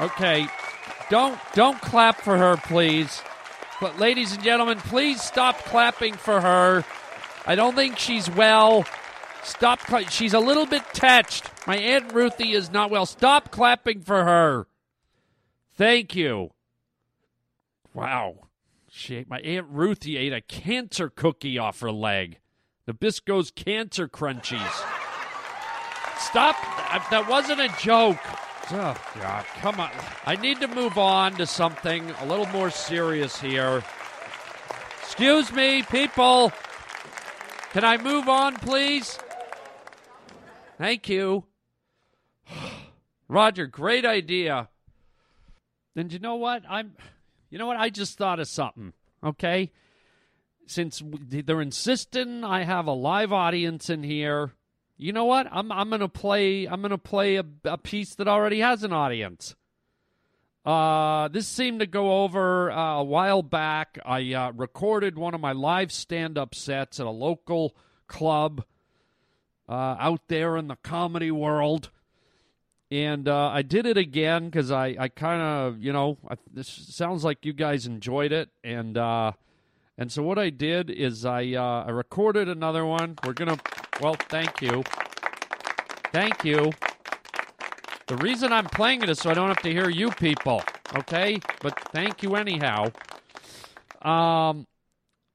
Okay, 0.00 0.48
don't 1.10 1.38
don't 1.54 1.80
clap 1.80 2.20
for 2.20 2.36
her, 2.36 2.56
please. 2.56 3.22
But 3.80 3.98
ladies 3.98 4.32
and 4.32 4.42
gentlemen, 4.42 4.78
please 4.78 5.20
stop 5.20 5.58
clapping 5.64 6.14
for 6.14 6.40
her. 6.40 6.84
I 7.46 7.54
don't 7.54 7.74
think 7.74 7.98
she's 7.98 8.30
well. 8.30 8.86
Stop. 9.42 9.80
She's 10.10 10.32
a 10.32 10.40
little 10.40 10.64
bit 10.64 10.82
touched. 10.94 11.50
My 11.66 11.76
aunt 11.76 12.12
Ruthie 12.12 12.52
is 12.52 12.70
not 12.70 12.90
well. 12.90 13.04
Stop 13.04 13.50
clapping 13.50 14.00
for 14.00 14.24
her. 14.24 14.66
Thank 15.74 16.14
you. 16.14 16.50
Wow. 17.92 18.48
She 18.90 19.16
ate, 19.16 19.28
my 19.28 19.40
aunt 19.40 19.66
Ruthie 19.68 20.16
ate 20.16 20.32
a 20.32 20.40
cancer 20.40 21.10
cookie 21.10 21.58
off 21.58 21.80
her 21.80 21.90
leg. 21.92 22.38
Nabisco's 22.88 23.50
cancer 23.50 24.08
crunchies. 24.08 24.84
Stop. 26.18 26.56
That 27.10 27.26
wasn't 27.28 27.60
a 27.60 27.68
joke. 27.80 28.18
Oh, 28.70 28.96
God. 29.20 29.44
Come 29.60 29.80
on. 29.80 29.90
I 30.24 30.36
need 30.36 30.60
to 30.60 30.68
move 30.68 30.96
on 30.96 31.34
to 31.34 31.46
something 31.46 32.10
a 32.20 32.26
little 32.26 32.46
more 32.46 32.70
serious 32.70 33.38
here. 33.40 33.82
Excuse 35.02 35.52
me, 35.52 35.82
people. 35.82 36.50
Can 37.72 37.84
I 37.84 37.98
move 37.98 38.28
on, 38.28 38.56
please? 38.56 39.18
Thank 40.78 41.08
you. 41.08 41.44
Roger, 43.28 43.66
great 43.66 44.04
idea. 44.04 44.68
And 45.96 46.12
you 46.12 46.18
know 46.18 46.36
what? 46.36 46.62
I'm 46.68 46.92
you 47.50 47.58
know 47.58 47.66
what? 47.66 47.76
I 47.76 47.90
just 47.90 48.18
thought 48.18 48.40
of 48.40 48.48
something. 48.48 48.92
Okay? 49.22 49.70
Since 50.66 51.02
they're 51.04 51.60
insisting 51.60 52.42
I 52.42 52.64
have 52.64 52.86
a 52.86 52.92
live 52.92 53.32
audience 53.32 53.90
in 53.90 54.02
here, 54.02 54.52
you 54.96 55.12
know 55.12 55.24
what? 55.24 55.48
I'm 55.50 55.72
I'm 55.72 55.90
gonna 55.90 56.08
play 56.08 56.66
I'm 56.66 56.82
gonna 56.82 56.98
play 56.98 57.36
a, 57.36 57.44
a 57.64 57.78
piece 57.78 58.14
that 58.16 58.28
already 58.28 58.60
has 58.60 58.82
an 58.82 58.92
audience. 58.92 59.54
Uh, 60.64 61.28
this 61.28 61.46
seemed 61.46 61.80
to 61.80 61.86
go 61.86 62.24
over 62.24 62.70
uh, 62.70 62.94
a 62.96 63.04
while 63.04 63.42
back. 63.42 63.98
I 64.04 64.32
uh, 64.32 64.52
recorded 64.52 65.18
one 65.18 65.34
of 65.34 65.40
my 65.40 65.52
live 65.52 65.92
stand-up 65.92 66.54
sets 66.54 66.98
at 66.98 67.06
a 67.06 67.10
local 67.10 67.76
club 68.06 68.64
uh, 69.68 69.96
out 69.98 70.28
there 70.28 70.56
in 70.56 70.68
the 70.68 70.76
comedy 70.76 71.30
world, 71.30 71.90
and 72.90 73.28
uh, 73.28 73.48
I 73.48 73.60
did 73.60 73.84
it 73.84 73.98
again 73.98 74.46
because 74.46 74.70
I, 74.70 74.96
I 74.98 75.08
kind 75.08 75.42
of 75.42 75.82
you 75.82 75.92
know 75.92 76.18
I, 76.28 76.36
this 76.50 76.68
sounds 76.68 77.24
like 77.24 77.44
you 77.44 77.52
guys 77.52 77.86
enjoyed 77.86 78.32
it, 78.32 78.48
and 78.62 78.96
uh, 78.96 79.32
and 79.96 80.10
so 80.10 80.22
what 80.22 80.38
I 80.38 80.50
did 80.50 80.90
is 80.90 81.24
I 81.24 81.52
uh, 81.52 81.84
I 81.86 81.90
recorded 81.90 82.48
another 82.48 82.84
one. 82.84 83.16
We're 83.24 83.32
gonna 83.32 83.58
well, 84.00 84.14
thank 84.28 84.60
you, 84.60 84.82
thank 86.12 86.44
you. 86.44 86.72
The 88.06 88.16
reason 88.16 88.52
I'm 88.52 88.66
playing 88.66 89.02
it 89.02 89.08
is 89.08 89.18
so 89.18 89.30
I 89.30 89.34
don't 89.34 89.48
have 89.48 89.62
to 89.62 89.72
hear 89.72 89.88
you 89.88 90.10
people, 90.10 90.62
okay? 90.94 91.40
But 91.60 91.78
thank 91.90 92.22
you 92.22 92.36
anyhow. 92.36 92.92
Um, 94.02 94.66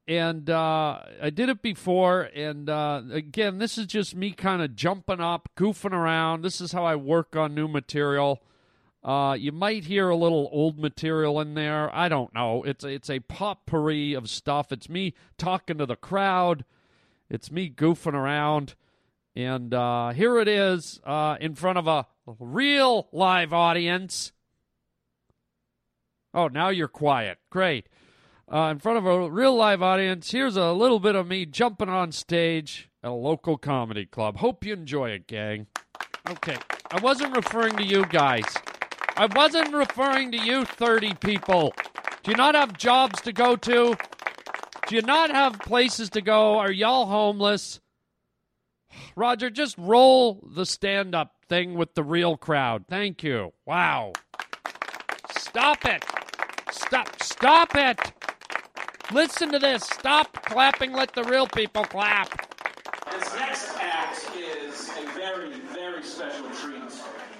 and 0.06 0.48
uh, 0.48 1.00
I 1.20 1.30
did 1.30 1.48
it 1.48 1.62
before, 1.62 2.22
and 2.34 2.68
uh, 2.68 3.02
again, 3.12 3.58
this 3.58 3.78
is 3.78 3.86
just 3.86 4.14
me 4.14 4.30
kind 4.32 4.62
of 4.62 4.76
jumping 4.76 5.20
up, 5.20 5.48
goofing 5.56 5.92
around. 5.92 6.42
This 6.42 6.60
is 6.60 6.72
how 6.72 6.84
I 6.84 6.96
work 6.96 7.34
on 7.34 7.54
new 7.54 7.66
material. 7.66 8.42
Uh, 9.02 9.34
you 9.38 9.50
might 9.50 9.84
hear 9.84 10.10
a 10.10 10.16
little 10.16 10.48
old 10.52 10.78
material 10.78 11.40
in 11.40 11.54
there. 11.54 11.94
I 11.94 12.08
don't 12.08 12.34
know. 12.34 12.62
It's 12.64 12.84
it's 12.84 13.08
a 13.08 13.20
potpourri 13.20 14.12
of 14.12 14.28
stuff. 14.28 14.72
It's 14.72 14.88
me 14.88 15.14
talking 15.38 15.78
to 15.78 15.86
the 15.86 15.96
crowd. 15.96 16.64
It's 17.30 17.50
me 17.50 17.70
goofing 17.70 18.12
around, 18.12 18.74
and 19.34 19.72
uh, 19.72 20.10
here 20.10 20.38
it 20.38 20.48
is 20.48 21.00
uh, 21.04 21.36
in 21.40 21.54
front 21.54 21.78
of 21.78 21.86
a 21.86 22.06
real 22.38 23.08
live 23.12 23.52
audience. 23.52 24.32
Oh, 26.34 26.48
now 26.48 26.68
you're 26.68 26.88
quiet. 26.88 27.38
Great. 27.48 27.88
Uh, 28.52 28.68
in 28.72 28.80
front 28.80 28.98
of 28.98 29.06
a 29.06 29.30
real 29.30 29.54
live 29.54 29.82
audience, 29.82 30.30
here's 30.30 30.56
a 30.56 30.72
little 30.72 31.00
bit 31.00 31.14
of 31.14 31.26
me 31.26 31.46
jumping 31.46 31.88
on 31.88 32.12
stage 32.12 32.90
at 33.02 33.10
a 33.10 33.14
local 33.14 33.56
comedy 33.56 34.04
club. 34.04 34.38
Hope 34.38 34.64
you 34.64 34.74
enjoy 34.74 35.10
it, 35.10 35.26
gang. 35.26 35.68
Okay. 36.28 36.56
I 36.90 37.00
wasn't 37.00 37.36
referring 37.36 37.76
to 37.76 37.84
you 37.84 38.04
guys. 38.06 38.44
I 39.20 39.26
wasn't 39.26 39.74
referring 39.74 40.32
to 40.32 40.38
you 40.38 40.64
30 40.64 41.12
people. 41.16 41.74
Do 42.22 42.30
you 42.30 42.38
not 42.38 42.54
have 42.54 42.78
jobs 42.78 43.20
to 43.20 43.34
go 43.34 43.54
to? 43.54 43.94
Do 44.86 44.96
you 44.96 45.02
not 45.02 45.30
have 45.30 45.58
places 45.58 46.08
to 46.10 46.22
go? 46.22 46.56
Are 46.56 46.72
y'all 46.72 47.04
homeless? 47.04 47.80
Roger, 49.14 49.50
just 49.50 49.76
roll 49.76 50.42
the 50.54 50.64
stand 50.64 51.14
up 51.14 51.34
thing 51.50 51.74
with 51.74 51.92
the 51.92 52.02
real 52.02 52.38
crowd. 52.38 52.86
Thank 52.88 53.22
you. 53.22 53.52
Wow. 53.66 54.14
Stop 55.36 55.84
it. 55.84 56.02
Stop. 56.72 57.22
Stop 57.22 57.72
it. 57.74 58.00
Listen 59.12 59.52
to 59.52 59.58
this. 59.58 59.82
Stop 59.82 60.32
clapping. 60.46 60.94
Let 60.94 61.12
the 61.12 61.24
real 61.24 61.46
people 61.46 61.84
clap. 61.84 62.48
This 63.12 63.34
next 63.34 63.76
act 63.78 64.30
is 64.34 64.88
a 64.96 65.06
very, 65.12 65.60
very 65.74 66.02
special 66.04 66.48
treat. 66.52 66.80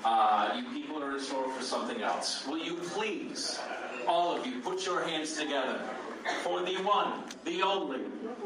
Uh, 0.04 0.60
you 0.74 0.79
for 1.28 1.62
something 1.62 2.02
else. 2.02 2.46
Will 2.46 2.58
you 2.58 2.74
please, 2.74 3.58
all 4.06 4.36
of 4.36 4.46
you, 4.46 4.60
put 4.60 4.86
your 4.86 5.02
hands 5.02 5.36
together 5.36 5.80
for 6.42 6.62
the 6.62 6.76
one, 6.82 7.24
the 7.44 7.62
only, 7.62 8.00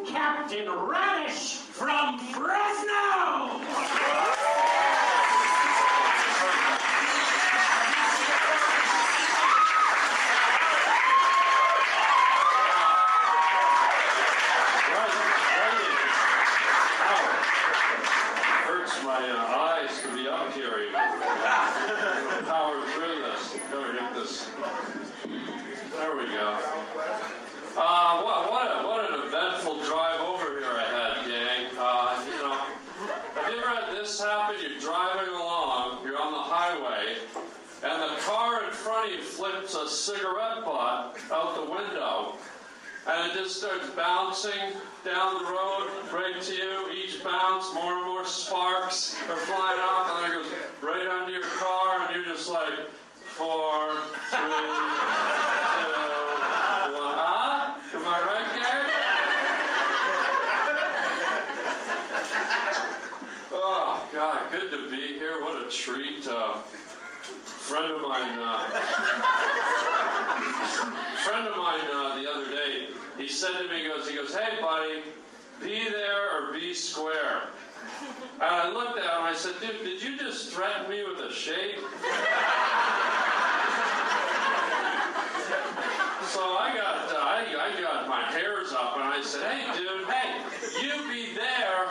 Captain 0.06 0.68
Radish 0.70 1.54
from 1.54 2.18
Fresno! 2.18 3.60
hurts 18.66 19.02
my 19.04 19.20
uh, 19.28 19.86
eyes 19.86 20.00
to 20.02 20.08
be 20.14 20.28
up 20.28 20.52
here. 20.52 20.78
even. 20.88 21.00
Power 22.46 22.80
through 22.94 23.18
this. 23.22 23.56
Gotta 23.70 23.92
get 23.98 24.14
this. 24.14 24.48
There 25.92 26.16
we 26.16 26.26
go. 26.26 26.58
Uh, 27.76 28.22
what, 28.22 28.50
what, 28.50 28.66
a, 28.70 28.86
what 28.86 29.10
an 29.10 29.26
eventful 29.26 29.82
drive 29.84 30.20
over 30.20 30.58
here 30.58 30.70
I 30.70 30.84
had, 30.84 31.26
gang. 31.26 31.66
Uh, 31.78 32.24
you 32.24 32.36
know, 32.42 32.54
have 33.34 33.52
you 33.52 33.58
ever 33.58 33.68
had 33.68 33.96
this 33.96 34.20
happen? 34.20 34.56
You're 34.60 34.78
driving 34.80 35.32
along, 35.34 36.04
you're 36.04 36.20
on 36.20 36.32
the 36.32 36.38
highway, 36.38 37.16
and 37.82 38.02
the 38.02 38.20
car 38.22 38.64
in 38.64 38.70
front 38.70 39.12
of 39.12 39.18
you 39.18 39.22
flips 39.24 39.74
a 39.74 39.88
cigarette 39.88 40.64
butt 40.64 41.18
out 41.32 41.54
the 41.56 41.70
window, 41.70 42.36
and 43.08 43.30
it 43.30 43.34
just 43.34 43.56
starts 43.58 43.90
bouncing 43.90 44.72
down 45.04 45.42
the 45.42 45.50
road 45.50 45.90
right 46.12 46.40
to 46.40 46.54
you. 46.54 46.92
Each 46.92 47.22
bounce, 47.24 47.74
more 47.74 47.92
and 47.98 48.06
more 48.06 48.24
sparks 48.24 49.16
are 49.28 49.36
flying 49.36 49.80
off, 49.80 50.10
and 50.10 50.24
then 50.24 50.30
it 50.30 50.44
goes 50.44 50.52
right 50.80 51.06
under 51.08 51.32
your 51.32 51.42
car, 51.42 52.06
and 52.06 52.14
you're 52.14 52.34
just 52.34 52.48
like, 52.48 52.88
four, 53.34 53.96
three, 54.30 54.38
two, 54.38 54.54
one. 56.94 57.14
Huh? 57.18 57.74
Am 57.94 58.06
I 58.06 58.20
right, 58.24 58.48
Gary? 58.54 58.88
Oh, 63.52 64.06
God, 64.12 64.38
good 64.52 64.70
to 64.70 64.90
be 64.90 65.18
here. 65.18 65.40
What 65.42 65.53
a 65.66 65.70
treat. 65.70 66.26
Uh, 66.26 66.54
friend 67.24 67.92
of 67.92 68.02
mine, 68.02 68.38
uh, 68.38 68.58
friend 71.24 71.48
of 71.48 71.56
mine 71.56 71.80
uh, 71.92 72.20
the 72.20 72.30
other 72.30 72.50
day, 72.50 72.88
he 73.16 73.28
said 73.28 73.52
to 73.58 73.68
me, 73.68 73.82
he 73.82 73.88
goes, 73.88 74.08
he 74.08 74.16
goes, 74.16 74.34
hey, 74.34 74.60
buddy, 74.60 75.02
be 75.62 75.88
there 75.88 76.36
or 76.36 76.52
be 76.52 76.74
square. 76.74 77.48
And 78.34 78.42
I 78.42 78.68
looked 78.70 78.98
at 78.98 79.04
him, 79.04 79.22
I 79.22 79.34
said, 79.34 79.54
dude, 79.60 79.84
did 79.84 80.02
you 80.02 80.18
just 80.18 80.52
threaten 80.52 80.90
me 80.90 81.02
with 81.04 81.20
a 81.20 81.32
shave? 81.32 81.78
So 86.34 86.40
I 86.58 86.72
got, 86.74 87.12
uh, 87.12 87.20
I, 87.20 87.46
I 87.76 87.80
got 87.80 88.08
my 88.08 88.24
hairs 88.32 88.72
up, 88.72 88.96
and 88.96 89.04
I 89.04 89.22
said, 89.22 89.52
"Hey, 89.52 89.78
dude, 89.78 90.08
hey, 90.08 90.42
you 90.82 91.06
be 91.08 91.32
there 91.32 91.86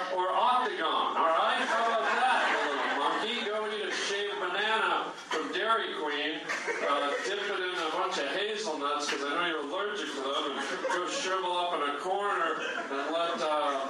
go 10.92 11.08
shrivel 11.08 11.58
up 11.58 11.74
in 11.76 11.82
a 11.82 11.98
corner 12.00 12.62
and 12.92 13.14
let 13.14 13.42
uh, 13.42 13.88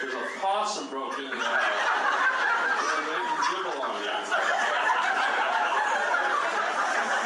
there's 0.00 0.14
a 0.14 0.40
possum 0.40 0.88
broke 0.88 1.18
in 1.18 1.30
there. 1.30 1.32
And 1.32 3.06
they 3.06 3.20
can 3.22 3.40
gibble 3.50 3.82
on 3.82 3.96
you. 4.02 4.10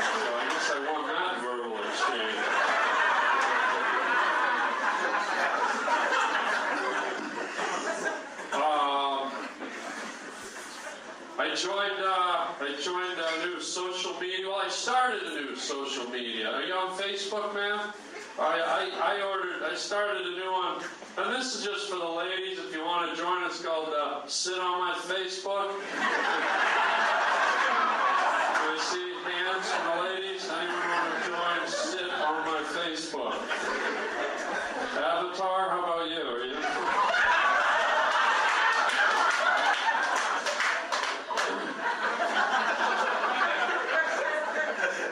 So 0.07 0.31
I 0.33 0.45
guess 0.49 0.71
I 0.71 0.79
won 0.93 1.03
that 1.09 1.33
verbal 1.43 1.77
exchange. 1.89 2.41
Um, 8.55 9.33
I 11.39 11.55
joined. 11.55 12.01
Uh, 12.01 12.47
I 12.59 12.75
joined 12.83 13.19
a 13.19 13.47
new 13.47 13.61
social 13.61 14.15
media. 14.21 14.49
Well, 14.49 14.63
I 14.65 14.69
started 14.69 15.23
a 15.23 15.35
new 15.35 15.57
social 15.57 16.09
media. 16.11 16.51
Are 16.51 16.63
you 16.63 16.75
on 16.75 16.91
Facebook, 16.99 17.55
man? 17.55 17.93
I, 18.39 18.91
I, 19.01 19.17
I 19.17 19.23
ordered. 19.23 19.63
I 19.63 19.75
started 19.75 20.27
a 20.27 20.31
new 20.31 20.53
one, 20.53 20.83
and 21.19 21.35
this 21.35 21.55
is 21.55 21.65
just 21.65 21.89
for 21.89 21.97
the 21.97 22.05
ladies. 22.09 22.59
If 22.59 22.73
you 22.75 22.85
want 22.85 23.11
to 23.11 23.17
join, 23.17 23.45
it's 23.45 23.63
called 23.65 23.89
uh, 23.89 24.27
"Sit 24.27 24.59
on 24.59 24.79
My 24.79 24.95
Facebook." 24.95 25.71
Do 28.57 28.73
I 28.73 28.79
see 28.79 29.13
hands 29.25 29.71
from 29.71 29.85
the 29.89 29.97
ladies? 30.05 30.45
Anyone 30.51 30.89
want 30.91 31.09
to 31.17 31.29
join? 31.31 31.67
Sit 31.67 32.11
on 32.11 32.45
my 32.45 32.63
Facebook. 32.77 33.41
Avatar, 34.97 35.71
how 35.71 35.81
about 35.85 36.09
you? 36.11 36.21
Are 36.21 36.45
you? 36.45 36.57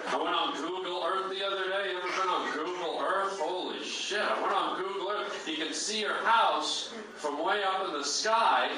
I 0.07 0.17
went 0.17 0.35
on 0.35 0.55
Google 0.57 1.05
Earth 1.05 1.31
the 1.31 1.45
other 1.45 1.65
day. 1.69 1.93
You 1.93 1.99
ever 1.99 2.09
been 2.21 2.29
on 2.29 2.53
Google 2.53 3.01
Earth? 3.01 3.39
Holy 3.41 3.83
shit. 3.85 4.21
I 4.21 4.41
went 4.41 4.55
on 4.55 4.79
Google 4.81 5.11
Earth. 5.11 5.49
You 5.49 5.57
can 5.57 5.73
see 5.73 6.01
your 6.01 6.15
house 6.25 6.93
from 7.25 7.43
way 7.43 7.63
up 7.65 7.89
in 7.89 7.95
the 7.95 8.05
sky. 8.05 8.69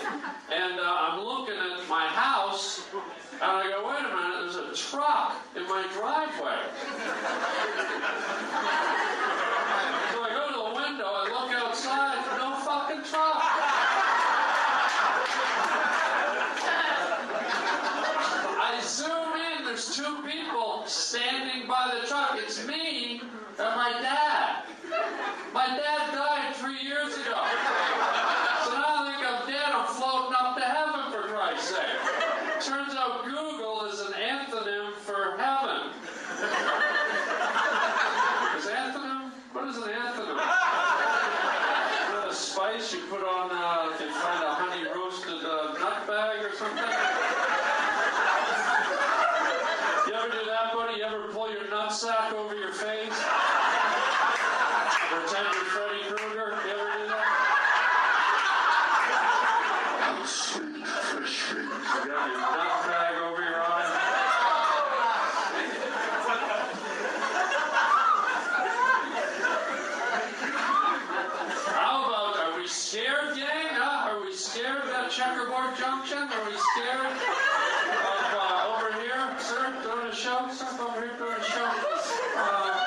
And 0.54 0.78
uh, 0.78 0.84
I'm 0.84 1.24
looking 1.24 1.56
at 1.56 1.88
my 1.88 2.06
house, 2.06 2.86
and 3.32 3.42
I 3.42 3.64
go, 3.68 3.88
wait 3.88 3.98
a 3.98 4.14
minute, 4.14 4.52
there's 4.54 4.54
a 4.54 4.90
truck 4.90 5.34
in 5.56 5.64
my 5.64 5.82
driveway. 5.92 6.62
so 10.12 10.22
I 10.22 10.30
go 10.30 10.46
to 10.46 10.54
the 10.62 10.70
window, 10.78 11.10
I 11.10 11.26
look 11.26 11.50
outside, 11.60 12.22
no 12.38 12.54
fucking 12.62 13.02
truck. 13.10 13.42
I 18.62 18.80
zoom 18.80 19.34
in, 19.58 19.64
there's 19.64 19.96
two 19.96 20.22
people 20.22 20.84
standing 20.86 21.66
by 21.66 21.98
the 22.00 22.06
truck. 22.06 22.38
It's 22.38 22.64
me 22.64 23.22
and 23.58 23.74
my 23.74 23.90
dad. 24.00 24.62
My 25.52 25.66
dad 25.66 26.14
died 26.14 26.54
three 26.56 26.80
years 26.80 27.14
ago. 27.14 27.42
So 28.66 28.72
now 28.74 28.98
I 28.98 29.14
think 29.14 29.22
I'm 29.26 29.46
dead, 29.46 29.70
I'm 29.72 29.86
floating 29.94 30.34
up 30.38 30.56
to 30.56 30.64
heaven 30.64 31.10
for 31.10 31.22
Christ's 31.32 31.70
sake. 31.70 31.98
Turns 32.60 32.94
out 32.94 33.24
Google 33.24 33.86
is 33.86 34.00
an 34.00 34.12
antonym 34.12 34.92
for 34.94 35.38
heaven. 35.38 35.90
Is 38.58 38.66
antonym? 38.66 39.30
What 39.52 39.68
is 39.68 39.76
an 39.76 39.88
antonym? 39.88 40.36
Is 40.36 42.10
that 42.12 42.26
a 42.28 42.34
spice 42.34 42.92
you 42.92 43.00
put 43.08 43.22
on, 43.22 43.50
uh, 43.50 43.94
if 43.94 44.00
you 44.00 44.10
find 44.12 44.42
a 44.44 44.54
honey 44.54 44.84
roasted 44.94 45.44
uh, 45.46 45.78
nut 45.80 46.06
bag 46.06 46.44
or 46.44 46.52
something? 46.54 46.90
You 50.06 50.14
ever 50.14 50.28
do 50.28 50.44
that, 50.46 50.72
buddy? 50.74 50.98
You 50.98 51.04
ever 51.04 51.28
pull 51.32 51.50
your 51.50 51.64
nutsack 51.64 52.32
over 52.32 52.54
your 52.54 52.72
face? 52.72 53.24
Pretend 55.06 55.46
you're 55.54 55.64
Freddy 55.70 56.02
Krueger? 56.08 56.58
You 56.66 56.72
ever 56.72 56.98
do 56.98 57.06
that? 57.08 57.46
You 60.26 62.12
got 62.12 62.28
your 62.28 62.40
nutbag 62.40 63.14
over 63.22 63.42
your 63.42 63.60
eye? 63.62 63.86
How 71.72 72.04
about, 72.04 72.36
are 72.36 72.54
we 72.58 72.66
scared, 72.66 73.36
gang? 73.36 73.46
Huh? 73.70 74.10
Are 74.10 74.20
we 74.24 74.32
scared 74.32 74.82
of 74.82 74.88
that 74.88 75.10
checkerboard 75.10 75.76
junction? 75.78 76.18
Are 76.18 76.44
we 76.46 76.56
scared 76.74 77.06
of 77.06 77.16
uh, 78.34 78.74
over 78.74 78.92
here, 79.00 79.36
sir, 79.38 79.72
doing 79.82 80.06
a 80.06 80.14
show? 80.14 80.48
Sir, 80.52 80.66
over 80.80 81.00
here 81.00 81.16
doing 81.16 81.32
a 81.32 81.44
show? 81.44 81.70
Uh, 82.36 82.86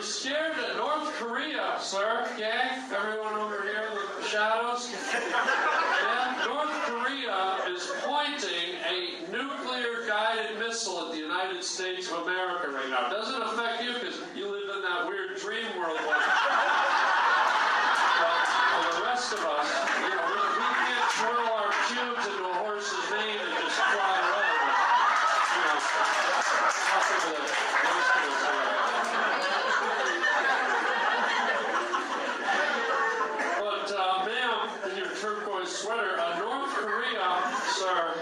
we 0.00 0.06
scared 0.06 0.56
of 0.56 0.76
North 0.78 1.12
Korea, 1.16 1.76
sir, 1.78 2.26
gang? 2.38 2.80
Everyone 2.90 3.34
over 3.34 3.60
here 3.62 3.84
in 3.90 3.96
the 4.22 4.26
shadows? 4.28 4.88
Yeah, 5.12 6.46
North 6.48 6.72
Korea 6.88 7.58
is 7.68 7.84
pointing 8.00 8.80
a 8.88 9.20
nuclear 9.30 10.08
guided 10.08 10.58
missile 10.58 11.04
at 11.04 11.12
the 11.12 11.18
United 11.18 11.62
States 11.62 12.10
of 12.10 12.22
America 12.22 12.70
right 12.70 12.88
now. 12.88 13.10
Doesn't 13.10 13.42
affect 13.42 13.82
you 13.84 13.92
because 13.92 14.16
you 14.34 14.48
live 14.48 14.74
in 14.74 14.80
that 14.80 15.06
weird 15.06 15.36
dream 15.36 15.68
world. 15.78 16.00
But 16.00 16.16
for 18.72 18.96
the 18.96 19.04
rest 19.04 19.34
of 19.34 19.44
us, 19.44 19.68
you 20.00 20.08
know, 20.16 20.24
we, 20.32 20.40
we 20.64 20.68
can't 20.80 21.12
twirl 21.12 21.44
our 21.60 21.76
cubes 21.92 22.24
into 22.24 22.44
a 22.48 22.54
horse's 22.64 23.04
mane 23.12 23.36
and 23.36 23.52
just 23.52 23.76
fly 23.76 24.16
away. 24.16 24.48
But, 24.64 25.44
you 25.52 25.60
know, 25.60 25.76
nothing 26.88 27.20
to 27.20 27.36
the 27.36 27.44
most 27.84 28.08
of 28.16 28.24
us 28.32 28.40
here. 28.48 28.80
But, 33.60 33.92
uh, 33.92 34.24
ma'am, 34.26 34.58
in 34.90 34.96
your 34.96 35.12
turquoise 35.16 35.70
sweater, 35.70 36.18
uh, 36.18 36.38
North 36.38 36.69
Korea, 36.80 37.52
sir, 37.74 38.14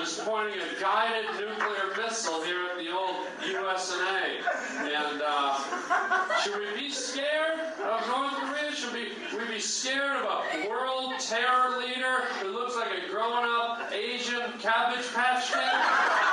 is 0.00 0.20
pointing 0.24 0.60
a 0.60 0.80
guided 0.80 1.26
nuclear 1.32 1.96
missile 1.96 2.42
here 2.44 2.60
at 2.70 2.78
the 2.78 2.92
old 2.92 3.26
USNA. 3.42 4.38
And 4.78 5.22
uh, 5.24 6.38
should 6.40 6.60
we 6.60 6.80
be 6.80 6.90
scared 6.90 7.58
of 7.82 8.06
North 8.06 8.34
Korea? 8.34 8.72
Should 8.72 8.92
we, 8.92 9.08
we 9.36 9.52
be 9.52 9.60
scared 9.60 10.16
of 10.16 10.24
a 10.24 10.68
world 10.68 11.12
terror 11.18 11.78
leader 11.80 12.26
who 12.40 12.48
looks 12.50 12.76
like 12.76 12.90
a 13.02 13.10
grown 13.10 13.44
up 13.44 13.92
Asian 13.92 14.58
cabbage 14.60 15.12
patch 15.12 15.52
kid? 15.52 16.24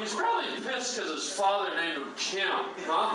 He's 0.00 0.14
probably 0.14 0.60
pissed 0.66 0.96
because 0.96 1.10
his 1.12 1.32
father 1.32 1.70
named 1.76 1.98
him 1.98 2.08
Kim, 2.32 2.64
huh? 2.88 3.12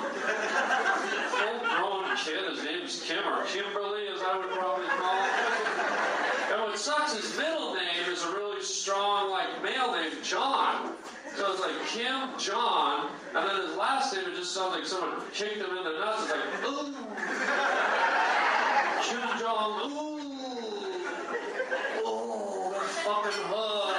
Full 1.34 1.60
grown 1.66 2.06
kid, 2.18 2.46
his 2.54 2.62
name's 2.64 3.02
Kim 3.02 3.26
or 3.26 3.44
Kimberly, 3.46 4.06
as 4.14 4.22
I 4.22 4.38
would 4.38 4.52
probably 4.52 4.86
call 4.86 5.16
him. 5.18 6.54
And 6.54 6.62
what 6.62 6.78
sucks, 6.78 7.16
his 7.16 7.36
middle 7.36 7.74
name 7.74 8.12
is 8.12 8.24
a 8.24 8.30
really 8.34 8.62
strong, 8.62 9.32
like, 9.32 9.64
male 9.64 9.92
name, 9.94 10.22
John. 10.22 10.94
So 11.36 11.52
it's 11.52 11.62
like 11.62 11.74
Kim 11.88 12.30
John, 12.38 13.10
and 13.34 13.50
then 13.50 13.68
his 13.68 13.76
last 13.76 14.14
name, 14.14 14.26
it 14.28 14.36
just 14.36 14.54
sounds 14.54 14.76
like 14.76 14.86
someone 14.86 15.20
kicked 15.34 15.58
him 15.58 15.76
in 15.76 15.84
the 15.84 15.98
nuts. 15.98 16.22
It's 16.22 16.34
like, 16.34 16.46
ooh. 16.70 16.94
Kim 19.02 19.40
Jong, 19.40 19.82
ooh. 19.90 20.22
Oh, 22.06 22.70
that 22.72 22.86
fucking 23.02 23.46
hood. 23.50 23.97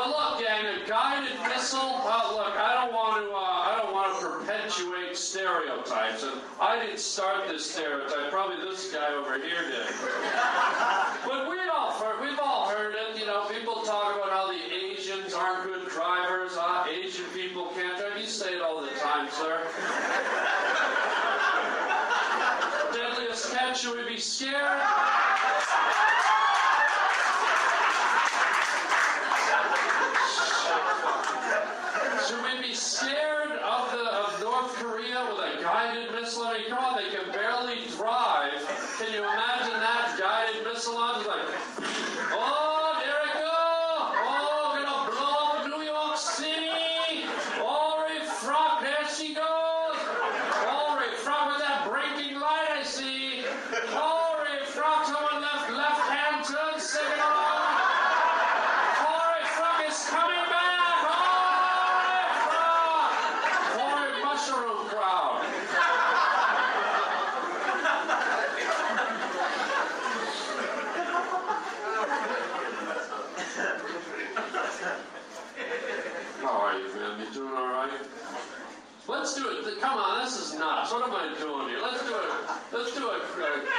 But 0.00 0.08
look, 0.16 0.40
gang, 0.40 0.64
a 0.64 0.80
guided 0.88 1.36
missile. 1.46 2.00
Look, 2.00 2.56
I 2.56 2.72
don't 2.80 2.94
want 2.94 3.20
to. 3.20 3.28
Uh, 3.36 3.36
I 3.36 3.76
don't 3.82 3.92
want 3.92 4.16
to 4.16 4.20
perpetuate 4.30 5.14
stereotypes, 5.14 6.22
and 6.22 6.40
I 6.58 6.80
didn't 6.80 7.00
start 7.00 7.46
this 7.48 7.70
stereotype. 7.70 8.30
Probably 8.30 8.56
this 8.64 8.90
guy 8.90 9.12
over 9.12 9.34
here 9.36 9.60
did. 9.68 9.92
But 11.28 11.50
we 11.50 11.58
all 11.68 11.92
heard. 11.92 12.18
We've 12.22 12.38
all 12.40 12.70
heard 12.70 12.94
it. 12.94 13.18
You 13.20 13.26
know, 13.26 13.44
people 13.52 13.82
talk 13.82 14.16
about 14.16 14.30
how 14.30 14.46
the 14.48 14.58
Asians 14.74 15.34
aren't 15.34 15.64
good 15.64 15.86
drivers. 15.90 16.56
Uh, 16.56 16.86
Asian 16.88 17.26
people 17.34 17.66
can't 17.74 17.98
drive. 17.98 18.16
You 18.18 18.26
say 18.26 18.54
it 18.54 18.62
all 18.62 18.80
the 18.80 18.88
time, 19.04 19.28
sir. 19.30 19.60
Deadliest 22.96 23.52
catch. 23.52 23.80
Should 23.82 23.98
we 23.98 24.04
be 24.14 24.18
scared? 24.18 24.80
Should 32.26 32.42
we 32.44 32.60
be 32.68 32.74
scared 32.74 33.50
of 33.52 33.90
the 33.92 34.04
of 34.04 34.40
North 34.40 34.74
Korea 34.74 35.24
with 35.30 35.38
a 35.40 35.58
guided 35.62 36.10
missile? 36.12 36.44
I 36.44 36.58
mean, 36.58 36.68
come 36.68 36.78
on, 36.78 36.96
they 36.96 37.08
can 37.10 37.30
barely 37.32 37.86
drive. 37.96 38.52
Can 38.98 39.12
you 39.12 39.20
imagine 39.20 39.80
that 39.80 40.16
guided 40.18 40.64
missile 40.64 40.96
on? 40.96 41.20
It's 41.20 41.28
like, 41.28 41.40
oh, 42.32 43.00
there 43.02 43.22
it 43.26 43.34
go! 43.34 43.50
Oh, 44.30 44.78
gonna 44.78 45.10
blow 45.10 45.58
up 45.58 45.66
New 45.66 45.82
York 45.84 46.16
City! 46.16 47.26
Oh, 47.58 48.06
Ray 48.06 48.22
Frog, 48.26 48.82
there 48.82 49.06
she 49.12 49.34
goes! 49.34 49.98
Oh, 50.70 50.96
Ray 51.00 51.14
Frog 51.16 51.48
with 51.52 51.60
that 51.66 51.84
blinking 51.88 52.38
light 52.38 52.68
I 52.78 52.82
see! 52.84 53.44
Oh, 53.90 54.38
Ray 54.44 54.62
Frog, 54.66 55.04
someone 55.06 55.40
left 55.42 55.70
left 55.72 56.00
hand 56.06 56.44
turn 56.44 56.78
signal 56.78 57.26
on! 57.26 57.66
Oh, 59.02 59.22
Ray 59.34 59.44
Frog 59.56 59.82
is 59.88 59.98
coming 60.08 60.44
back! 60.52 61.02
Oh, 61.10 61.14
Horrid 63.76 64.16
mushroom 64.24 64.80
crowd. 64.88 65.44
doing 81.40 81.68
here? 81.68 81.80
Let's 81.80 82.04
do 82.04 82.12
a 82.14 82.20
let's 82.72 82.92
do 82.94 83.08
a, 83.08 83.16
a 83.16 83.20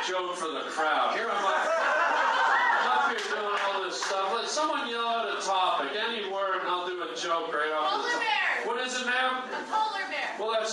joke 0.07 0.35
for 0.35 0.47
the 0.49 0.61
crowd. 0.73 1.13
Here 1.15 1.29
I'm 1.29 1.45
up, 1.45 1.67
I'm 1.69 2.87
up 2.89 3.09
here 3.09 3.19
doing 3.29 3.57
all 3.69 3.83
this 3.83 4.01
stuff. 4.01 4.33
Let 4.33 4.49
someone 4.49 4.89
yell 4.89 5.05
out 5.05 5.29
a 5.37 5.41
topic, 5.45 5.91
any 5.95 6.25
word, 6.31 6.59
and 6.61 6.67
I'll 6.67 6.87
do 6.87 7.03
a 7.03 7.13
joke 7.15 7.53
right 7.53 7.71
off 7.71 7.91
the 7.91 7.97
Polar 7.97 8.11
top. 8.11 8.19
bear. 8.21 8.65
What 8.67 8.77
is 8.85 8.95
it, 8.99 9.05
ma'am? 9.05 9.43
A 9.45 9.47
polar 9.69 10.05
bear. 10.09 10.29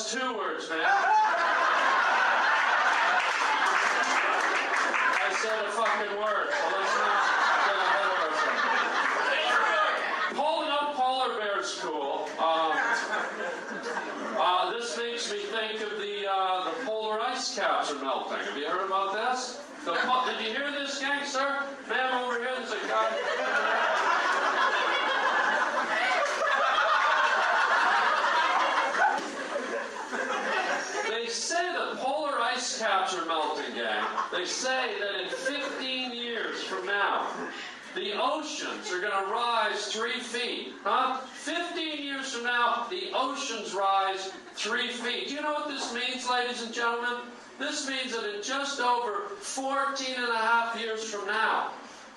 Two 0.09 0.39
words, 0.39 0.71
man. 0.71 0.81
I 0.81 0.89
said 5.43 5.59
a 5.67 5.69
fucking 5.69 6.17
word, 6.17 6.49
so 6.49 6.65
let's 6.73 6.95
not 6.97 7.29
get 7.69 7.77
ahead 7.77 8.09
of 8.09 8.17
ourselves. 8.25 8.65
Polar, 10.33 10.65
no, 10.67 10.81
polar 10.95 11.37
bear's 11.39 11.77
cool. 11.83 12.25
Um, 12.39 12.73
uh, 14.41 14.73
this 14.73 14.97
makes 14.97 15.31
me 15.31 15.41
think 15.41 15.83
of 15.83 15.99
the 15.99 16.27
uh, 16.27 16.65
the 16.65 16.87
polar 16.87 17.21
ice 17.21 17.55
caps 17.55 17.93
are 17.93 18.01
melting. 18.03 18.39
Have 18.39 18.57
you 18.57 18.67
heard 18.67 18.87
about 18.87 19.13
this? 19.13 19.61
The, 19.85 19.93
did 19.93 20.41
you 20.41 20.53
hear 20.57 20.71
this, 20.71 20.99
gangster? 21.01 21.67
Ma'am, 21.87 22.25
over 22.25 22.39
here, 22.39 22.49
there's 22.57 22.73
a 22.73 22.81
guy. 22.89 23.99
They 31.09 31.27
say 31.27 31.73
the 31.73 31.97
polar 31.97 32.39
ice 32.39 32.79
caps 32.79 33.15
are 33.15 33.25
melting, 33.25 33.75
gang. 33.75 34.05
They 34.39 34.45
say 34.45 34.95
that 35.01 35.21
in 35.21 35.29
15 35.31 36.13
years 36.13 36.63
from 36.63 36.87
now, 36.87 37.27
the 37.97 38.13
oceans 38.23 38.89
are 38.93 39.01
going 39.01 39.11
to 39.11 39.33
rise 39.33 39.89
three 39.89 40.21
feet. 40.21 40.75
Huh? 40.85 41.19
15 41.19 41.99
years 42.05 42.33
from 42.33 42.45
now, 42.45 42.87
the 42.89 43.11
oceans 43.15 43.75
rise 43.75 44.31
three 44.55 44.91
feet. 44.91 45.27
Do 45.27 45.35
you 45.35 45.43
know 45.43 45.55
what 45.55 45.67
this 45.67 45.93
means, 45.93 46.31
ladies 46.31 46.63
and 46.63 46.73
gentlemen? 46.73 47.17
This 47.59 47.89
means 47.89 48.13
that 48.13 48.33
in 48.33 48.41
just 48.41 48.79
over 48.79 49.31
14 49.41 50.15
and 50.17 50.29
a 50.33 50.37
half 50.39 50.79
years 50.79 51.03
from 51.03 51.27
now, 51.27 51.73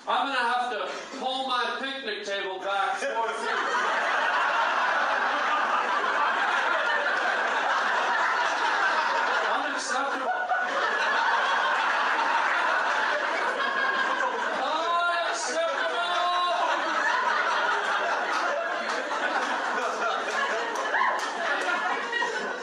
I'm 0.06 0.28
going 0.28 0.38
to 0.38 0.44
have 0.44 0.70
to 0.70 0.88
pull 1.18 1.48
my 1.48 1.76
picnic 1.80 2.24
table 2.24 2.60
back 2.60 2.98
four 2.98 3.28
feet. 3.30 3.58
Unacceptable. 9.52 10.30
Unacceptable. 14.62 16.02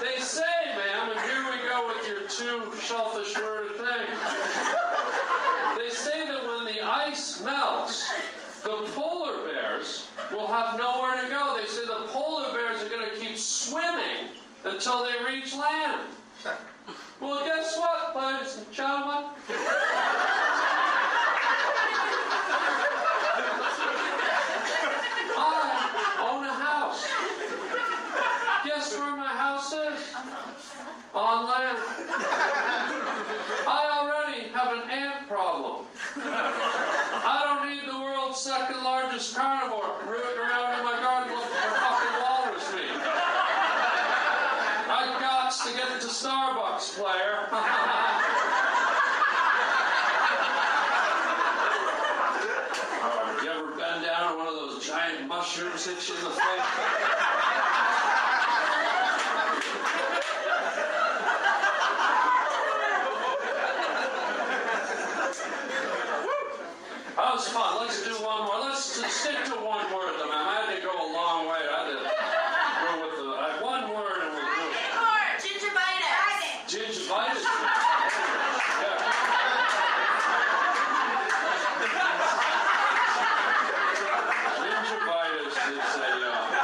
They 0.01 0.19
say, 0.21 0.43
ma'am, 0.75 1.11
and 1.11 1.19
here 1.21 1.43
we 1.51 1.57
go 1.67 1.87
with 1.87 2.07
your 2.07 2.21
two 2.27 2.71
shellfish 2.79 3.35
worded 3.37 3.75
thing. 3.77 4.07
They 5.77 5.89
say 5.89 6.25
that 6.27 6.43
when 6.47 6.65
the 6.65 6.81
ice 6.81 7.41
melts, 7.43 8.11
the 8.63 8.77
polar 8.95 9.37
bears 9.47 10.07
will 10.31 10.47
have 10.47 10.77
nowhere 10.77 11.21
to 11.21 11.29
go. 11.29 11.57
They 11.59 11.67
say 11.67 11.85
the 11.85 12.07
polar 12.07 12.51
bears 12.53 12.81
are 12.83 12.89
going 12.89 13.09
to 13.09 13.15
keep 13.19 13.37
swimming 13.37 14.29
until 14.65 15.03
they 15.03 15.17
reach 15.31 15.53
land. 15.55 16.01
Well, 17.21 17.43
guess 17.45 17.77
what, 17.77 18.15
ladies 18.15 18.57
and 18.57 18.71
gentlemen? 18.71 19.25
I 25.37 26.27
own 26.31 26.45
a 26.45 26.53
house. 26.53 27.07
Guess 28.65 28.97
where 28.97 29.15
my 29.15 29.27
house 29.27 29.73
is? 29.73 30.13
On 31.13 31.45
land. 31.49 31.77
I 33.67 33.89
already 33.99 34.47
have 34.53 34.71
an 34.73 34.89
ant 34.89 35.27
problem. 35.27 35.85
I 36.15 37.41
don't 37.43 37.69
need 37.69 37.85
the 37.91 37.99
world's 37.99 38.39
second 38.39 38.83
largest 38.83 39.35
carnivore 39.35 39.95
rooting 40.07 40.39
around 40.39 40.77
in 40.79 40.85
my 40.85 40.97
garden 41.01 41.33
looking 41.33 41.49
for 41.49 41.71
fucking 41.75 42.15
walrus 42.21 42.71
meat. 42.73 43.01
I 44.91 45.17
got 45.19 45.51
to 45.51 45.71
get 45.73 45.99
to 46.01 46.07
Starbucks, 46.79 46.95
player. 46.99 47.47
Uh, 53.01 53.43
you 53.43 53.49
ever 53.49 53.71
been 53.71 54.01
down 54.03 54.23
on 54.31 54.37
one 54.37 54.47
of 54.47 54.53
those 54.55 54.85
giant 54.85 55.27
mushrooms 55.27 55.85
hit 55.85 56.07
you 56.07 56.15
in 56.15 56.23
the 56.23 56.29
face? 56.29 56.39
That 67.15 67.33
was 67.35 67.47
fun. 67.49 67.81
Let's 67.81 68.03
do 68.03 68.13
one 68.23 68.45
more. 68.45 68.59
Let's 68.61 68.99
just 68.99 69.17
stick 69.17 69.43
to 69.45 69.51
one 69.55 69.85
word, 69.93 70.15
though, 70.17 70.29
man. 70.29 70.47
I 70.47 70.65
had 70.65 70.75
to 70.75 70.81
go 70.81 70.91
a 70.91 71.09
long 71.13 71.47
way. 71.47 71.59
I 71.59 71.83
had 71.83 71.87
to 71.91 71.99
go 72.79 72.91
with 73.03 73.15
the 73.19 73.25
I 73.35 73.51
had 73.53 73.61
one 73.61 73.89
word 73.93 74.23
and 74.23 74.31
we'll 74.31 74.47
do 74.47 74.47
it. 74.71 74.79
Gingivitis. 75.43 76.71
Gingivitis. 76.71 77.43
Yeah. 78.79 78.97
Gingivitis 84.59 85.55
is 85.69 85.95
a, 85.99 86.11
uh, 86.23 86.55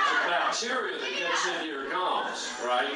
it's 0.00 0.12
a 0.12 0.28
bacteria 0.28 0.96
that 0.98 1.12
gets 1.18 1.46
into 1.48 1.66
your 1.66 1.88
gums, 1.90 2.52
right? 2.64 2.92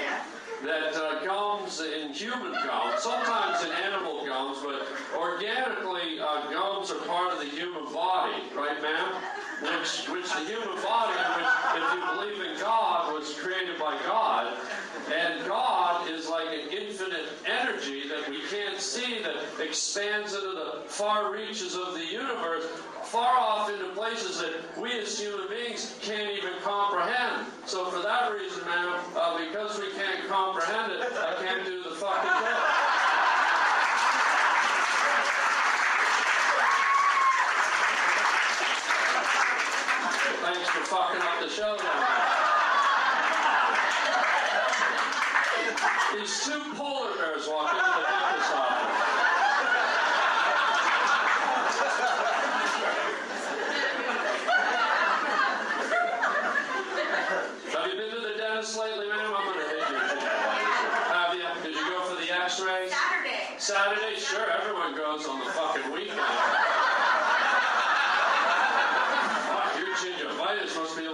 That 0.64 0.94
uh, 0.94 1.24
gums 1.24 1.80
in 1.80 2.12
human 2.12 2.52
gums, 2.52 3.02
sometimes 3.02 3.64
in 3.64 3.72
animal 3.72 4.24
gums, 4.26 4.58
but 4.62 4.86
organically, 5.18 6.20
uh, 6.20 6.50
gums 6.50 6.90
are 6.90 7.00
part 7.06 7.32
of 7.32 7.38
the 7.38 7.46
human 7.46 7.90
body, 7.92 8.42
right, 8.54 8.80
ma'am? 8.82 9.14
Which, 9.62 10.06
which 10.08 10.28
the 10.32 10.44
human 10.44 10.76
body, 10.82 11.16
which, 11.16 11.48
if 11.76 11.92
you 11.94 12.00
believe 12.12 12.40
in 12.52 12.58
God, 12.60 13.12
was 13.14 13.34
created 13.70 13.80
by 13.80 13.98
God. 14.06 14.56
And 15.12 15.46
God 15.46 16.08
is 16.10 16.28
like 16.28 16.46
an 16.46 16.68
infinite 16.70 17.26
energy 17.46 18.08
that 18.08 18.28
we 18.28 18.40
can't 18.50 18.80
see 18.80 19.22
that 19.22 19.36
expands 19.60 20.34
into 20.34 20.48
the 20.48 20.82
far 20.86 21.32
reaches 21.32 21.74
of 21.74 21.94
the 21.94 22.04
universe, 22.04 22.64
far 23.04 23.36
off 23.38 23.70
into 23.70 23.86
places 23.94 24.40
that 24.40 24.78
we 24.78 24.92
as 24.98 25.18
human 25.18 25.48
beings 25.48 25.96
can't 26.02 26.30
even 26.30 26.52
comprehend. 26.62 27.46
So 27.66 27.86
for 27.86 28.02
that 28.02 28.32
reason, 28.32 28.64
ma'am, 28.66 29.00
uh, 29.16 29.38
because 29.38 29.78
we 29.78 29.90
can't 29.92 30.28
comprehend 30.28 30.92
it, 30.92 31.00
I 31.00 31.34
can't 31.44 31.64
do 31.64 31.82
the 31.82 31.90
fucking 31.90 32.30
job. 32.30 32.86
Thanks 40.42 40.68
for 40.70 40.84
fucking 40.84 41.20
up 41.20 41.40
the 41.40 41.48
show 41.48 41.76
then. 41.76 42.29
These 46.20 46.44
two 46.44 46.60
polar 46.74 47.16
bears 47.16 47.48
walk 47.48 47.72
into 47.72 47.80
the 47.80 48.04
dentist's 48.04 48.52
office. 48.52 49.00
Have 57.72 57.86
you 57.88 57.96
been 57.96 58.10
to 58.10 58.20
the 58.20 58.34
dentist 58.36 58.76
lately, 58.78 59.08
ma'am? 59.08 59.32
I'm 59.34 59.46
gonna 59.46 59.64
hit 59.64 59.80
you. 59.88 59.96
Have 61.08 61.32
you? 61.32 61.48
Did 61.62 61.74
you 61.74 61.88
go 61.88 62.04
for 62.04 62.16
the 62.20 62.28
X-rays? 62.44 62.92
Saturday. 62.92 63.56
Saturday? 63.56 64.20
Sure, 64.20 64.44
everyone 64.60 64.94
goes 64.94 65.26
on 65.26 65.38
the 65.40 65.46
fucking 65.46 65.90
weekend. 65.90 66.20
Fuck, 69.48 69.72
your 69.78 69.96
gingivitis 69.96 70.76
must 70.76 70.98
be 70.98 71.06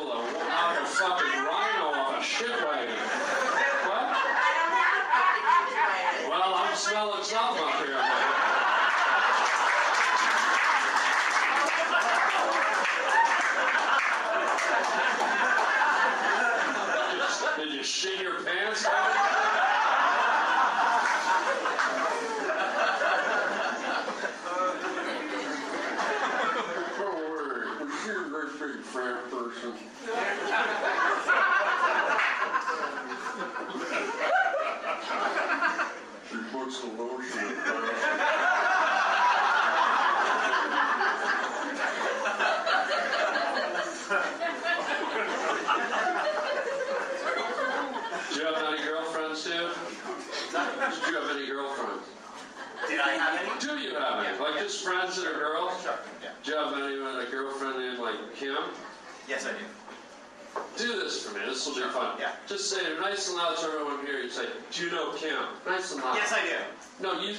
don't 65.07 65.21
count. 65.21 65.49
Thanks. 65.65 65.95
Yes, 66.15 66.33
I 66.33 66.43
do. 66.43 66.59
No, 67.03 67.13
you. 67.21 67.29
Wait 67.31 67.39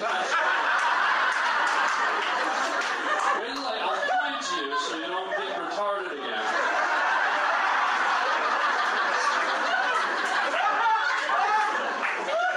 till 3.53 3.68
I, 3.68 3.76
I'll 3.84 3.99
find 4.07 4.39
you 4.39 4.72
so 4.80 4.95
you 4.95 5.07
don't 5.07 5.32
get 5.32 5.51
retarded 5.59 6.11
again. 6.15 6.43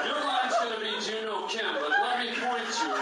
Your 0.06 0.20
line's 0.22 0.54
gonna 0.62 0.78
be 0.78 0.94
Kim, 1.48 1.74
but 1.74 1.90
let 1.90 2.16
me 2.20 2.28
point 2.38 2.70
you. 2.78 2.94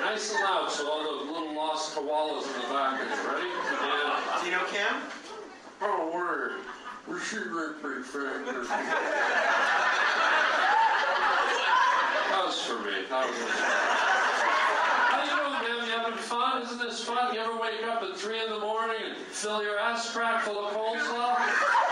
Nice 0.00 0.30
and 0.34 0.44
loud 0.44 0.70
so 0.70 0.90
all 0.90 1.02
those 1.02 1.26
little 1.26 1.54
lost 1.54 1.96
koalas 1.96 2.46
in 2.46 2.52
the 2.62 2.68
back 2.68 3.00
is 3.02 3.08
ready. 3.26 3.50
Kim. 4.70 4.96
Oh, 5.80 6.21
we 7.08 7.18
should 7.18 7.52
let 7.52 7.82
Rick 7.82 8.04
Franklin. 8.04 8.62
that 8.62 8.82
was 12.46 12.60
for 12.62 12.78
me. 12.78 13.04
That 13.10 13.26
was 13.28 13.36
How 15.10 15.24
you 15.24 15.30
doing, 15.30 15.80
man? 15.80 15.86
You 15.86 15.92
having 15.92 16.18
fun? 16.18 16.62
Isn't 16.62 16.78
this 16.78 17.02
fun? 17.02 17.34
You 17.34 17.40
ever 17.40 17.58
wake 17.58 17.82
up 17.84 18.02
at 18.02 18.16
3 18.16 18.44
in 18.44 18.50
the 18.50 18.60
morning 18.60 19.02
and 19.04 19.16
fill 19.16 19.62
your 19.64 19.78
ass 19.78 20.12
crack 20.12 20.44
full 20.44 20.64
of 20.64 20.72
cold 20.72 21.00
slaw? 21.00 21.91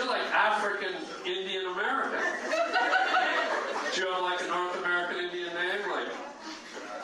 you're 0.00 0.08
like 0.08 0.32
African 0.32 0.94
Indian 1.26 1.66
American. 1.66 2.24
Do 3.92 4.00
you 4.00 4.10
have 4.10 4.22
like 4.22 4.40
a 4.40 4.46
North 4.46 4.78
American 4.78 5.24
Indian 5.26 5.52
name? 5.52 5.90
Like, 5.90 6.08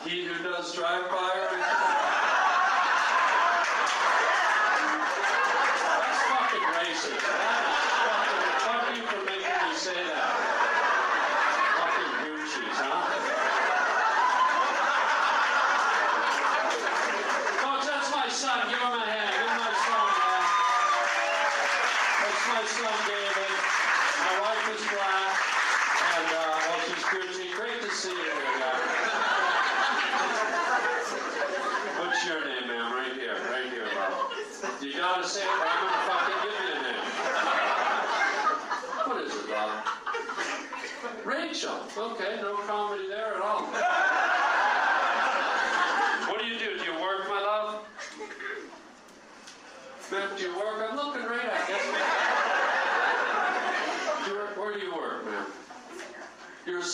he 0.03 0.25
who 0.25 0.41
does 0.41 0.73
drive 0.73 1.07
by 1.11 1.26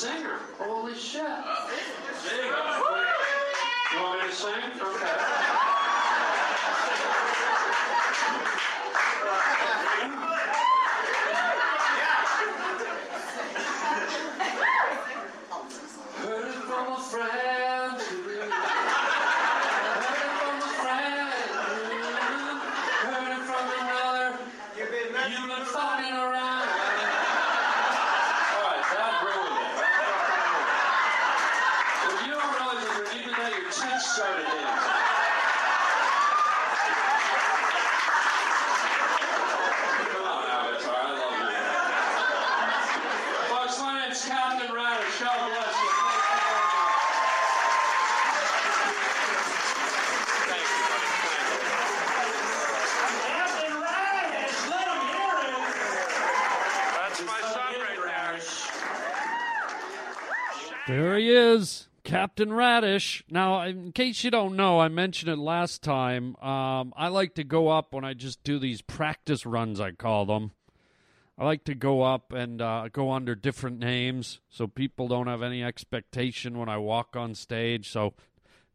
singer. 0.04 0.38
Holy 0.60 0.96
shit. 0.96 1.22
You 1.24 1.30
want 4.02 4.22
me 4.22 4.28
to 4.28 4.36
sing? 4.36 4.52
Okay. 4.82 5.33
sure 34.16 34.26
it 34.26 34.42
is. 34.42 34.46
Come 40.12 40.26
on, 40.26 40.46
Avatar, 40.50 40.94
I 40.94 41.18
love 41.18 41.38
you. 41.40 41.58
Folks, 43.50 43.78
my 43.80 43.92
name's 44.06 44.22
Captain 44.26 44.72
Radish. 44.76 45.20
God 45.20 45.50
bless 45.50 45.76
you. 45.82 45.90
Thank 50.46 50.68
you, 50.70 50.82
buddy. 50.90 51.10
Captain 53.26 53.74
Radish, 53.82 54.58
let 54.70 54.86
him 54.94 55.02
hear 55.10 55.36
it. 55.50 55.58
That's 57.00 57.20
my 57.26 57.42
son 57.52 57.74
right 57.82 57.98
there. 58.06 58.38
There 60.88 61.18
he 61.18 61.26
is. 61.32 61.88
Captain 62.04 62.52
Radish. 62.52 63.24
Now, 63.30 63.62
in 63.62 63.92
case 63.92 64.24
you 64.24 64.32
don't 64.32 64.56
know, 64.56 64.80
I 64.80 64.90
mentioned 64.90 65.32
it 65.32 65.38
last 65.38 65.82
time. 65.82 66.36
Um, 66.38 66.94
I 66.98 67.08
like 67.08 67.36
to 67.36 67.44
go 67.44 67.70
up 67.70 67.94
when 67.94 68.04
I 68.04 68.14
just 68.14 68.44
do 68.44 68.60
these 68.60 68.82
practice 68.82 69.46
runs, 69.46 69.80
I 69.80 69.92
call 69.92 70.26
them. 70.26 70.52
I 71.38 71.46
like 71.46 71.64
to 71.64 71.76
go 71.76 72.04
up 72.04 72.32
and 72.32 72.62
uh, 72.62 72.90
go 72.92 73.12
under 73.12 73.34
different 73.34 73.80
names 73.80 74.40
so 74.50 74.68
people 74.68 75.08
don't 75.08 75.28
have 75.28 75.42
any 75.42 75.64
expectation 75.64 76.60
when 76.60 76.70
I 76.70 76.78
walk 76.78 77.16
on 77.16 77.34
stage. 77.34 77.90
So 77.90 78.14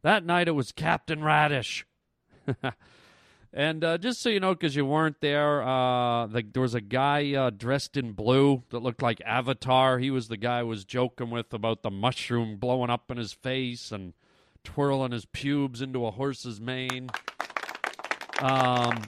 that 0.03 0.25
night 0.25 0.49
it 0.49 0.53
was 0.53 0.73
Captain 0.73 1.23
Radish. 1.23 1.87
and 3.53 3.83
uh, 3.83 3.99
just 3.99 4.21
so 4.21 4.29
you 4.29 4.41
know, 4.41 4.55
because 4.55 4.77
you 4.77 4.85
weren't 4.85 5.21
there, 5.21 5.63
uh, 5.63 6.27
the, 6.27 6.43
there 6.43 6.63
was 6.63 6.75
a 6.75 6.81
guy 6.81 7.35
uh, 7.35 7.51
dressed 7.51 7.97
in 7.97 8.13
blue 8.13 8.63
that 8.71 8.81
looked 8.81 9.03
like 9.03 9.21
Avatar. 9.25 9.99
He 9.99 10.11
was 10.11 10.29
the 10.29 10.37
guy 10.37 10.61
I 10.61 10.63
was 10.65 10.85
joking 10.85 11.31
with 11.31 11.55
about 11.55 11.83
the 11.83 11.91
mushroom 11.91 12.57
blowing 12.57 12.91
up 12.91 13.11
in 13.11 13.17
his 13.17 13.33
face 13.33 13.91
and 13.91 14.13
twirling 14.65 15.13
his 15.13 15.25
pubes 15.25 15.81
into 15.81 16.05
a 16.05 16.11
horse's 16.11 16.61
mane. 16.61 17.11
Um, 18.41 19.03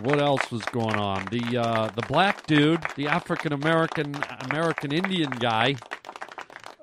what 0.00 0.18
else 0.18 0.50
was 0.50 0.62
going 0.66 0.96
on? 0.96 1.26
The 1.30 1.58
uh, 1.58 1.88
the 1.94 2.02
black 2.02 2.46
dude, 2.46 2.82
the 2.96 3.08
African 3.08 3.52
American 3.52 4.16
American 4.50 4.90
Indian 4.90 5.30
guy. 5.30 5.76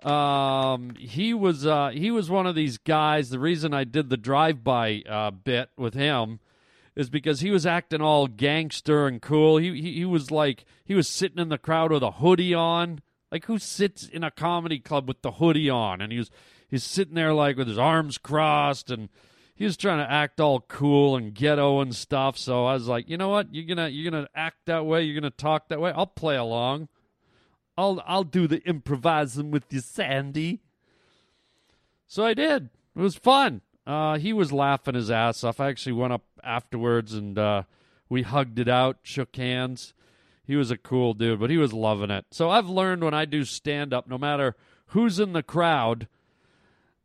Um, 0.06 0.96
he 0.98 1.34
was 1.34 1.66
uh, 1.66 1.90
he 1.90 2.12
was 2.12 2.30
one 2.30 2.48
of 2.48 2.56
these 2.56 2.78
guys. 2.78 3.30
The 3.30 3.40
reason 3.40 3.74
I 3.74 3.84
did 3.84 4.10
the 4.10 4.18
drive 4.18 4.64
by 4.64 5.04
uh, 5.10 5.32
bit 5.32 5.70
with 5.78 5.94
him 5.94 6.40
is 6.96 7.10
because 7.10 7.42
he 7.42 7.52
was 7.52 7.66
acting 7.66 8.02
all 8.02 8.28
gangster 8.28 9.08
and 9.08 9.22
cool. 9.22 9.58
He, 9.58 9.82
he 9.82 9.94
he 9.94 10.06
was 10.06 10.32
like 10.32 10.66
he 10.86 10.96
was 10.96 11.08
sitting 11.08 11.40
in 11.40 11.50
the 11.50 11.58
crowd 11.58 11.92
with 11.92 12.04
a 12.04 12.12
hoodie 12.12 12.54
on. 12.54 13.02
Like 13.32 13.46
who 13.46 13.60
sits 13.60 14.08
in 14.08 14.24
a 14.24 14.32
comedy 14.32 14.80
club 14.80 15.08
with 15.08 15.22
the 15.22 15.34
hoodie 15.34 15.70
on? 15.70 16.02
And 16.02 16.12
he 16.12 16.18
was 16.18 16.32
he's 16.68 16.84
sitting 16.84 17.16
there 17.16 17.34
like 17.34 17.58
with 17.58 17.68
his 17.68 17.78
arms 17.78 18.18
crossed 18.18 18.90
and 18.90 19.10
he 19.54 19.66
was 19.66 19.76
trying 19.76 19.98
to 19.98 20.10
act 20.10 20.40
all 20.40 20.62
cool 20.62 21.18
and 21.18 21.34
ghetto 21.34 21.82
and 21.82 21.94
stuff. 21.94 22.38
So 22.38 22.66
I 22.66 22.74
was 22.74 22.88
like, 22.88 23.10
you 23.10 23.18
know 23.18 23.28
what? 23.28 23.54
You're 23.54 23.66
gonna 23.66 23.90
you're 23.90 24.10
gonna 24.10 24.30
act 24.34 24.60
that 24.68 24.86
way. 24.86 25.04
You're 25.04 25.20
gonna 25.20 25.32
talk 25.32 25.68
that 25.68 25.82
way. 25.82 25.92
I'll 25.94 26.08
play 26.08 26.38
along. 26.38 26.88
I'll 27.80 28.04
I'll 28.06 28.24
do 28.26 28.46
the 28.46 28.62
improvising 28.64 29.52
with 29.52 29.72
you, 29.72 29.80
Sandy. 29.80 30.60
So 32.08 32.26
I 32.26 32.34
did. 32.34 32.70
It 32.94 33.00
was 33.00 33.16
fun. 33.16 33.62
Uh, 33.88 34.18
he 34.18 34.34
was 34.34 34.52
laughing 34.52 34.96
his 34.96 35.10
ass 35.10 35.46
off. 35.46 35.62
I 35.62 35.70
actually 35.70 35.94
went 35.94 36.12
up 36.12 36.26
afterwards 36.44 37.14
and 37.14 37.40
uh, 37.40 37.64
we 38.10 38.24
hugged 38.24 38.60
it 38.60 38.68
out, 38.68 38.98
shook 39.02 39.34
hands. 39.34 39.94
He 40.44 40.58
was 40.58 40.72
a 40.72 40.78
cool 40.78 41.14
dude, 41.14 41.40
but 41.40 41.50
he 41.50 41.58
was 41.58 41.72
loving 41.72 42.12
it. 42.12 42.26
So 42.32 42.50
I've 42.50 42.68
learned 42.68 43.02
when 43.02 43.14
I 43.14 43.24
do 43.24 43.46
stand 43.46 43.94
up, 43.94 44.10
no 44.10 44.18
matter 44.18 44.58
who's 44.88 45.18
in 45.18 45.32
the 45.32 45.44
crowd, 45.44 46.08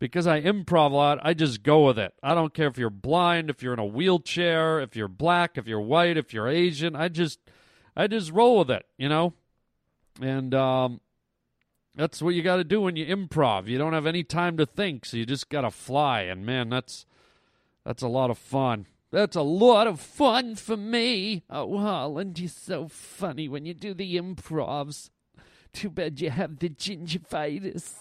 because 0.01 0.27
I 0.27 0.41
improv 0.41 0.91
a 0.91 0.95
lot, 0.95 1.19
I 1.23 1.35
just 1.35 1.63
go 1.63 1.87
with 1.87 2.01
it. 2.01 2.15
I 2.21 2.35
don't 2.35 2.53
care 2.53 2.67
if 2.67 2.79
you're 2.79 2.91
blind, 2.91 3.49
if 3.49 3.63
you're 3.63 3.75
in 3.75 3.79
a 3.79 3.87
wheelchair, 3.87 4.81
if 4.81 4.97
you're 4.97 5.07
black, 5.07 5.57
if 5.57 5.69
you're 5.69 5.81
white, 5.81 6.17
if 6.17 6.35
you're 6.35 6.49
Asian. 6.49 6.97
I 6.97 7.09
just 7.09 7.39
I 7.97 8.09
just 8.09 8.33
roll 8.33 8.59
with 8.59 8.73
it, 8.73 8.87
you 8.99 9.09
know? 9.09 9.35
And 10.21 10.55
um, 10.55 11.01
that's 11.95 12.23
what 12.23 12.35
you 12.35 12.43
got 12.43 12.57
to 12.57 12.65
do 12.65 12.81
when 12.81 12.97
you 12.97 13.07
improv. 13.07 13.67
You 13.67 13.79
don't 13.79 13.93
have 13.93 14.07
any 14.07 14.25
time 14.25 14.57
to 14.57 14.67
think, 14.67 15.05
so 15.05 15.17
you 15.17 15.27
just 15.27 15.49
got 15.49 15.63
to 15.63 15.71
fly. 15.71 16.23
And 16.23 16.45
man, 16.45 16.69
that's 16.69 17.07
that's 17.85 18.03
a 18.03 18.09
lot 18.09 18.31
of 18.31 18.39
fun. 18.39 18.87
That's 19.11 19.37
a 19.37 19.43
lot 19.43 19.87
of 19.87 20.01
fun 20.01 20.57
for 20.57 20.77
me. 20.77 21.45
Oh, 21.49 21.79
Holland, 21.79 22.39
you're 22.39 22.49
so 22.49 22.89
funny 22.89 23.49
when 23.49 23.65
you 23.65 23.73
do 23.73 23.95
the 23.95 24.17
improvs. 24.17 25.11
Too 25.73 25.91
bad 25.91 26.21
you 26.21 26.31
have 26.31 26.59
the 26.59 26.69
gingivitis. 26.69 27.95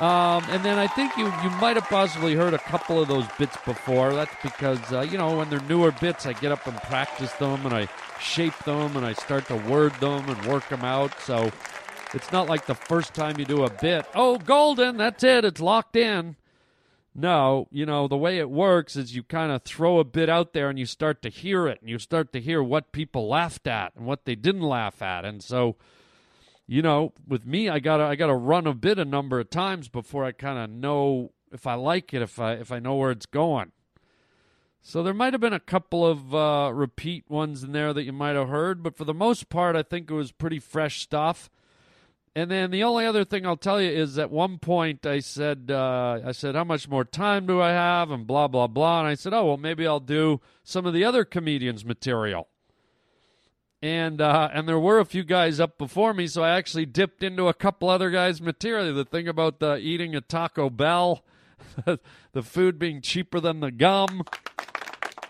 Um, 0.00 0.44
and 0.50 0.62
then 0.62 0.78
I 0.78 0.86
think 0.88 1.16
you, 1.16 1.24
you 1.24 1.50
might 1.58 1.76
have 1.76 1.88
possibly 1.88 2.34
heard 2.34 2.52
a 2.52 2.58
couple 2.58 3.00
of 3.00 3.08
those 3.08 3.24
bits 3.38 3.56
before. 3.64 4.12
That's 4.14 4.34
because, 4.42 4.92
uh, 4.92 5.00
you 5.00 5.16
know, 5.16 5.38
when 5.38 5.48
they're 5.48 5.60
newer 5.60 5.90
bits, 5.90 6.26
I 6.26 6.34
get 6.34 6.52
up 6.52 6.66
and 6.66 6.76
practice 6.82 7.32
them 7.34 7.64
and 7.64 7.74
I 7.74 7.88
shape 8.20 8.56
them 8.64 8.94
and 8.96 9.06
I 9.06 9.14
start 9.14 9.46
to 9.46 9.56
word 9.56 9.94
them 9.94 10.28
and 10.28 10.46
work 10.46 10.68
them 10.68 10.82
out. 10.82 11.18
So 11.20 11.50
it's 12.12 12.30
not 12.30 12.46
like 12.46 12.66
the 12.66 12.74
first 12.74 13.14
time 13.14 13.38
you 13.38 13.46
do 13.46 13.64
a 13.64 13.70
bit, 13.70 14.04
oh, 14.14 14.36
golden, 14.36 14.98
that's 14.98 15.24
it, 15.24 15.46
it's 15.46 15.60
locked 15.60 15.96
in. 15.96 16.36
No, 17.14 17.66
you 17.70 17.86
know, 17.86 18.06
the 18.06 18.16
way 18.18 18.36
it 18.38 18.50
works 18.50 18.94
is 18.96 19.16
you 19.16 19.22
kind 19.22 19.50
of 19.50 19.62
throw 19.62 19.98
a 19.98 20.04
bit 20.04 20.28
out 20.28 20.52
there 20.52 20.68
and 20.68 20.78
you 20.78 20.84
start 20.84 21.22
to 21.22 21.30
hear 21.30 21.66
it 21.66 21.80
and 21.80 21.88
you 21.88 21.98
start 21.98 22.34
to 22.34 22.40
hear 22.42 22.62
what 22.62 22.92
people 22.92 23.28
laughed 23.28 23.66
at 23.66 23.94
and 23.96 24.04
what 24.04 24.26
they 24.26 24.34
didn't 24.34 24.60
laugh 24.60 25.00
at. 25.00 25.24
And 25.24 25.42
so, 25.42 25.76
you 26.66 26.82
know, 26.82 27.12
with 27.26 27.46
me, 27.46 27.68
I 27.68 27.78
gotta 27.78 28.04
I 28.04 28.16
gotta 28.16 28.34
run 28.34 28.66
a 28.66 28.74
bit 28.74 28.98
a 28.98 29.04
number 29.04 29.38
of 29.38 29.50
times 29.50 29.88
before 29.88 30.24
I 30.24 30.32
kind 30.32 30.58
of 30.58 30.70
know 30.70 31.32
if 31.52 31.66
I 31.66 31.74
like 31.74 32.12
it, 32.12 32.22
if 32.22 32.40
I 32.40 32.54
if 32.54 32.72
I 32.72 32.80
know 32.80 32.96
where 32.96 33.12
it's 33.12 33.26
going. 33.26 33.72
So 34.82 35.02
there 35.02 35.14
might 35.14 35.34
have 35.34 35.40
been 35.40 35.52
a 35.52 35.60
couple 35.60 36.06
of 36.06 36.34
uh, 36.34 36.70
repeat 36.72 37.24
ones 37.28 37.64
in 37.64 37.72
there 37.72 37.92
that 37.92 38.04
you 38.04 38.12
might 38.12 38.36
have 38.36 38.48
heard, 38.48 38.84
but 38.84 38.96
for 38.96 39.04
the 39.04 39.14
most 39.14 39.48
part, 39.48 39.74
I 39.74 39.82
think 39.82 40.08
it 40.08 40.14
was 40.14 40.30
pretty 40.30 40.60
fresh 40.60 41.00
stuff. 41.00 41.50
And 42.36 42.50
then 42.50 42.70
the 42.70 42.84
only 42.84 43.04
other 43.04 43.24
thing 43.24 43.46
I'll 43.46 43.56
tell 43.56 43.80
you 43.80 43.90
is 43.90 44.18
at 44.18 44.30
one 44.30 44.58
point 44.58 45.06
I 45.06 45.20
said 45.20 45.70
uh, 45.70 46.20
I 46.24 46.32
said 46.32 46.54
how 46.54 46.64
much 46.64 46.88
more 46.88 47.04
time 47.04 47.46
do 47.46 47.60
I 47.60 47.70
have 47.70 48.10
and 48.10 48.26
blah 48.26 48.48
blah 48.48 48.66
blah, 48.66 49.00
and 49.00 49.08
I 49.08 49.14
said 49.14 49.32
oh 49.32 49.46
well 49.46 49.56
maybe 49.56 49.86
I'll 49.86 50.00
do 50.00 50.40
some 50.64 50.84
of 50.84 50.92
the 50.92 51.04
other 51.04 51.24
comedians' 51.24 51.84
material 51.84 52.48
and 53.82 54.20
uh, 54.20 54.48
and 54.52 54.68
there 54.68 54.78
were 54.78 54.98
a 54.98 55.04
few 55.04 55.22
guys 55.22 55.60
up 55.60 55.78
before 55.78 56.14
me, 56.14 56.26
so 56.26 56.42
I 56.42 56.56
actually 56.56 56.86
dipped 56.86 57.22
into 57.22 57.48
a 57.48 57.54
couple 57.54 57.90
other 57.90 58.10
guys' 58.10 58.40
material. 58.40 58.94
The 58.94 59.04
thing 59.04 59.28
about 59.28 59.60
the 59.60 59.76
eating 59.76 60.14
a 60.14 60.20
Taco 60.20 60.70
Bell, 60.70 61.22
the 61.84 62.42
food 62.42 62.78
being 62.78 63.02
cheaper 63.02 63.38
than 63.38 63.60
the 63.60 63.70
gum, 63.70 64.22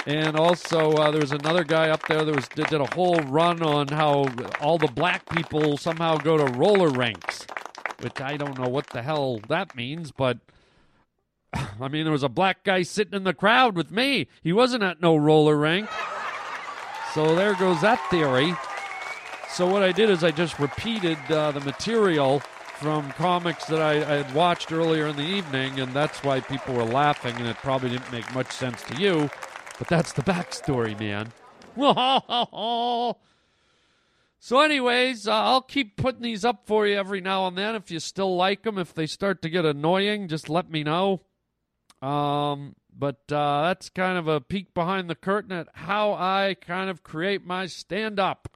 and 0.07 0.37
also 0.37 0.93
uh, 0.93 1.11
there 1.11 1.21
was 1.21 1.33
another 1.33 1.65
guy 1.65 1.91
up 1.91 2.07
there 2.07 2.25
that 2.25 2.35
was 2.35 2.49
did, 2.49 2.67
did 2.69 2.81
a 2.81 2.95
whole 2.95 3.17
run 3.17 3.63
on 3.63 3.89
how 3.89 4.27
all 4.61 4.79
the 4.79 4.89
black 4.89 5.29
people 5.35 5.77
somehow 5.77 6.17
go 6.17 6.37
to 6.37 6.45
roller 6.45 6.91
rinks, 6.91 7.47
which 8.01 8.21
I 8.21 8.37
don't 8.37 8.59
know 8.59 8.69
what 8.69 8.89
the 8.89 9.03
hell 9.03 9.41
that 9.49 9.75
means, 9.77 10.13
but. 10.13 10.39
I 11.81 11.89
mean, 11.89 12.05
there 12.05 12.13
was 12.13 12.25
a 12.25 12.29
black 12.29 12.65
guy 12.65 12.83
sitting 12.83 13.15
in 13.15 13.25
the 13.25 13.33
crowd 13.33 13.77
with 13.77 13.91
me. 13.91 14.27
He 14.43 14.53
wasn't 14.53 14.83
at 14.83 15.01
no 15.01 15.17
roller 15.17 15.57
rink. 15.57 15.89
So 17.17 17.35
there 17.35 17.55
goes 17.55 17.81
that 17.81 18.11
theory. 18.11 18.55
So 19.49 19.67
what 19.67 19.83
I 19.83 19.91
did 19.91 20.11
is 20.11 20.23
I 20.23 20.31
just 20.31 20.59
repeated 20.59 21.17
uh, 21.31 21.51
the 21.51 21.61
material 21.61 22.41
from 22.79 23.11
comics 23.13 23.65
that 23.69 23.81
I, 23.81 23.93
I, 23.93 24.23
had 24.23 24.35
watched 24.35 24.71
earlier 24.71 25.07
in 25.07 25.17
the 25.17 25.23
evening, 25.23 25.81
and 25.81 25.95
that's 25.95 26.23
why 26.23 26.41
people 26.41 26.75
were 26.75 26.85
laughing, 26.85 27.35
and 27.37 27.47
it 27.47 27.57
probably 27.57 27.89
didn't 27.89 28.13
make 28.13 28.35
much 28.35 28.53
sense 28.53 28.83
to 28.83 29.01
you, 29.01 29.31
but 29.79 29.89
that's 29.89 30.13
the 30.13 30.21
backstory, 30.21 30.93
man. 31.01 31.33
so, 34.39 34.61
anyways, 34.61 35.27
uh, 35.27 35.33
I'll 35.33 35.63
keep 35.63 35.97
putting 35.97 36.21
these 36.21 36.45
up 36.45 36.67
for 36.67 36.87
you 36.87 36.97
every 36.97 37.23
now 37.23 37.47
and 37.47 37.57
then. 37.57 37.77
If 37.77 37.91
you 37.91 37.99
still 37.99 38.37
like 38.37 38.63
them, 38.63 38.77
if 38.77 38.93
they 38.93 39.07
start 39.07 39.41
to 39.41 39.49
get 39.49 39.65
annoying, 39.65 40.29
just 40.29 40.51
let 40.51 40.71
me 40.71 40.85
know. 40.85 41.23
Um, 42.03 42.75
but 42.99 43.21
uh, 43.31 43.63
that's 43.63 43.89
kind 43.91 44.19
of 44.19 44.27
a 44.29 44.41
peek 44.41 44.73
behind 44.73 45.11
the 45.11 45.15
curtain 45.15 45.53
at 45.53 45.69
how 45.75 46.13
I 46.15 46.57
kind 46.61 46.89
of 46.89 47.03
create 47.03 47.45
my 47.45 47.67
stand 47.67 48.19
up. 48.19 48.49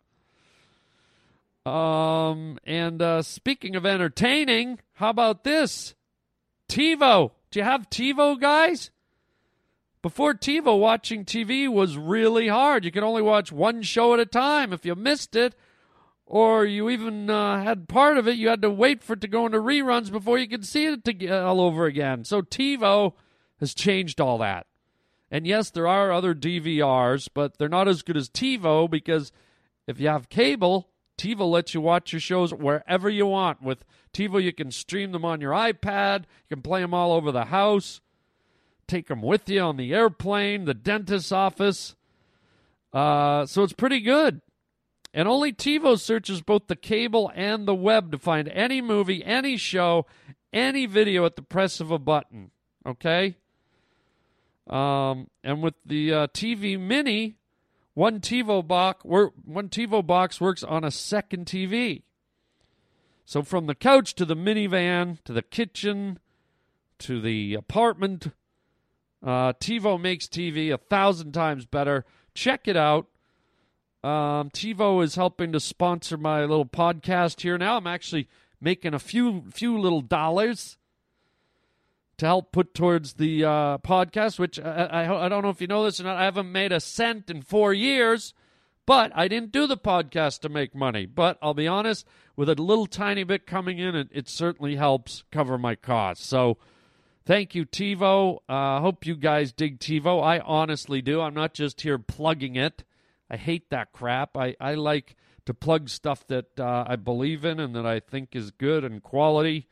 Um, 1.66 2.58
and 2.64 3.02
uh, 3.02 3.22
speaking 3.22 3.76
of 3.76 3.84
entertaining, 3.84 4.80
how 4.94 5.10
about 5.10 5.44
this? 5.44 5.94
TiVo. 6.68 7.32
Do 7.50 7.58
you 7.58 7.64
have 7.64 7.90
TiVo, 7.90 8.40
guys? 8.40 8.90
Before 10.02 10.32
TiVo, 10.32 10.78
watching 10.78 11.26
TV 11.26 11.68
was 11.68 11.98
really 11.98 12.48
hard. 12.48 12.84
You 12.86 12.90
could 12.90 13.02
only 13.02 13.20
watch 13.20 13.52
one 13.52 13.82
show 13.82 14.14
at 14.14 14.20
a 14.20 14.26
time. 14.26 14.72
If 14.72 14.86
you 14.86 14.94
missed 14.94 15.36
it, 15.36 15.54
or 16.24 16.64
you 16.64 16.88
even 16.88 17.28
uh, 17.28 17.62
had 17.62 17.88
part 17.88 18.16
of 18.16 18.26
it, 18.26 18.36
you 18.36 18.48
had 18.48 18.62
to 18.62 18.70
wait 18.70 19.02
for 19.02 19.12
it 19.12 19.20
to 19.20 19.28
go 19.28 19.44
into 19.44 19.58
reruns 19.58 20.10
before 20.10 20.38
you 20.38 20.48
could 20.48 20.64
see 20.64 20.86
it 20.86 21.04
to, 21.04 21.28
uh, 21.28 21.42
all 21.42 21.60
over 21.60 21.84
again. 21.84 22.24
So 22.24 22.40
TiVo 22.40 23.12
has 23.60 23.74
changed 23.74 24.20
all 24.20 24.38
that. 24.38 24.66
And 25.30 25.46
yes, 25.46 25.70
there 25.70 25.86
are 25.86 26.10
other 26.10 26.34
DVRs, 26.34 27.28
but 27.32 27.58
they're 27.58 27.68
not 27.68 27.86
as 27.86 28.02
good 28.02 28.16
as 28.16 28.28
TiVo 28.28 28.90
because 28.90 29.30
if 29.86 30.00
you 30.00 30.08
have 30.08 30.28
cable, 30.28 30.88
TiVo 31.16 31.48
lets 31.48 31.74
you 31.74 31.80
watch 31.80 32.12
your 32.12 32.20
shows 32.20 32.52
wherever 32.52 33.08
you 33.08 33.26
want. 33.26 33.62
With 33.62 33.84
TiVo, 34.12 34.42
you 34.42 34.52
can 34.52 34.72
stream 34.72 35.12
them 35.12 35.24
on 35.24 35.40
your 35.40 35.52
iPad, 35.52 36.20
you 36.48 36.56
can 36.56 36.62
play 36.62 36.80
them 36.80 36.94
all 36.94 37.12
over 37.12 37.30
the 37.30 37.46
house, 37.46 38.00
take 38.88 39.06
them 39.06 39.22
with 39.22 39.48
you 39.48 39.60
on 39.60 39.76
the 39.76 39.94
airplane, 39.94 40.64
the 40.64 40.74
dentist's 40.74 41.30
office. 41.30 41.94
Uh, 42.92 43.46
so 43.46 43.62
it's 43.62 43.72
pretty 43.72 44.00
good. 44.00 44.40
And 45.12 45.28
only 45.28 45.52
TiVo 45.52 45.98
searches 45.98 46.40
both 46.40 46.66
the 46.66 46.76
cable 46.76 47.30
and 47.34 47.66
the 47.66 47.74
web 47.74 48.10
to 48.12 48.18
find 48.18 48.48
any 48.48 48.80
movie, 48.80 49.24
any 49.24 49.56
show, 49.56 50.06
any 50.52 50.86
video 50.86 51.24
at 51.24 51.36
the 51.36 51.42
press 51.42 51.80
of 51.80 51.90
a 51.90 51.98
button. 51.98 52.50
Okay? 52.86 53.36
Um, 54.70 55.28
and 55.42 55.62
with 55.62 55.74
the 55.84 56.14
uh, 56.14 56.26
TiVo 56.28 56.78
Mini, 56.78 57.36
one 57.94 58.20
TiVo 58.20 58.66
box 58.66 59.04
one 59.04 59.68
TiVo 59.68 60.06
box 60.06 60.40
works 60.40 60.62
on 60.62 60.84
a 60.84 60.90
second 60.90 61.46
TV. 61.46 62.02
So 63.24 63.42
from 63.42 63.66
the 63.66 63.74
couch 63.74 64.14
to 64.14 64.24
the 64.24 64.36
minivan 64.36 65.18
to 65.24 65.32
the 65.32 65.42
kitchen 65.42 66.18
to 67.00 67.20
the 67.20 67.54
apartment, 67.54 68.28
uh, 69.24 69.54
TiVo 69.54 70.00
makes 70.00 70.26
TV 70.26 70.72
a 70.72 70.78
thousand 70.78 71.32
times 71.32 71.66
better. 71.66 72.04
Check 72.34 72.68
it 72.68 72.76
out. 72.76 73.06
Um, 74.02 74.50
TiVo 74.50 75.02
is 75.04 75.16
helping 75.16 75.52
to 75.52 75.60
sponsor 75.60 76.16
my 76.16 76.40
little 76.40 76.64
podcast 76.64 77.40
here. 77.42 77.58
Now 77.58 77.76
I'm 77.76 77.86
actually 77.86 78.28
making 78.60 78.94
a 78.94 78.98
few 78.98 79.44
few 79.50 79.78
little 79.78 80.00
dollars 80.00 80.78
to 82.20 82.26
help 82.26 82.52
put 82.52 82.74
towards 82.74 83.14
the 83.14 83.44
uh, 83.44 83.78
podcast. 83.78 84.38
Which 84.38 84.60
I, 84.60 84.84
I 84.84 85.24
I 85.24 85.28
don't 85.28 85.42
know 85.42 85.48
if 85.48 85.60
you 85.60 85.66
know 85.66 85.84
this 85.84 86.00
or 86.00 86.04
not. 86.04 86.18
I 86.18 86.24
haven't 86.24 86.52
made 86.52 86.70
a 86.70 86.78
cent 86.78 87.30
in 87.30 87.40
four 87.40 87.72
years, 87.72 88.34
but 88.84 89.10
I 89.14 89.26
didn't 89.26 89.52
do 89.52 89.66
the 89.66 89.78
podcast 89.78 90.40
to 90.40 90.50
make 90.50 90.74
money. 90.74 91.06
But 91.06 91.38
I'll 91.40 91.54
be 91.54 91.66
honest, 91.66 92.06
with 92.36 92.50
a 92.50 92.54
little 92.54 92.86
tiny 92.86 93.24
bit 93.24 93.46
coming 93.46 93.78
in, 93.78 93.96
it, 93.96 94.08
it 94.12 94.28
certainly 94.28 94.76
helps 94.76 95.24
cover 95.32 95.58
my 95.58 95.74
costs. 95.74 96.26
So. 96.26 96.58
Thank 97.26 97.54
you, 97.54 97.64
TiVo. 97.64 98.38
Uh, 98.48 98.80
hope 98.80 99.06
you 99.06 99.14
guys 99.14 99.52
dig 99.52 99.78
TiVo. 99.78 100.20
I 100.20 100.40
honestly 100.40 101.00
do. 101.00 101.20
I'm 101.20 101.34
not 101.34 101.54
just 101.54 101.82
here 101.82 101.98
plugging 101.98 102.56
it. 102.56 102.82
I 103.30 103.36
hate 103.36 103.70
that 103.70 103.92
crap. 103.92 104.36
I, 104.36 104.56
I 104.58 104.74
like 104.74 105.14
to 105.44 105.54
plug 105.54 105.90
stuff 105.90 106.26
that 106.28 106.58
uh, 106.58 106.84
I 106.88 106.96
believe 106.96 107.44
in 107.44 107.60
and 107.60 107.76
that 107.76 107.86
I 107.86 108.00
think 108.00 108.34
is 108.34 108.50
good 108.50 108.84
and 108.84 109.02
quality. 109.02 109.68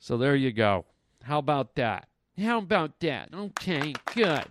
So 0.00 0.18
there 0.18 0.36
you 0.36 0.52
go. 0.52 0.84
How 1.26 1.38
about 1.38 1.74
that? 1.74 2.06
How 2.40 2.58
about 2.58 3.00
that? 3.00 3.30
Okay, 3.34 3.94
good. 4.14 4.44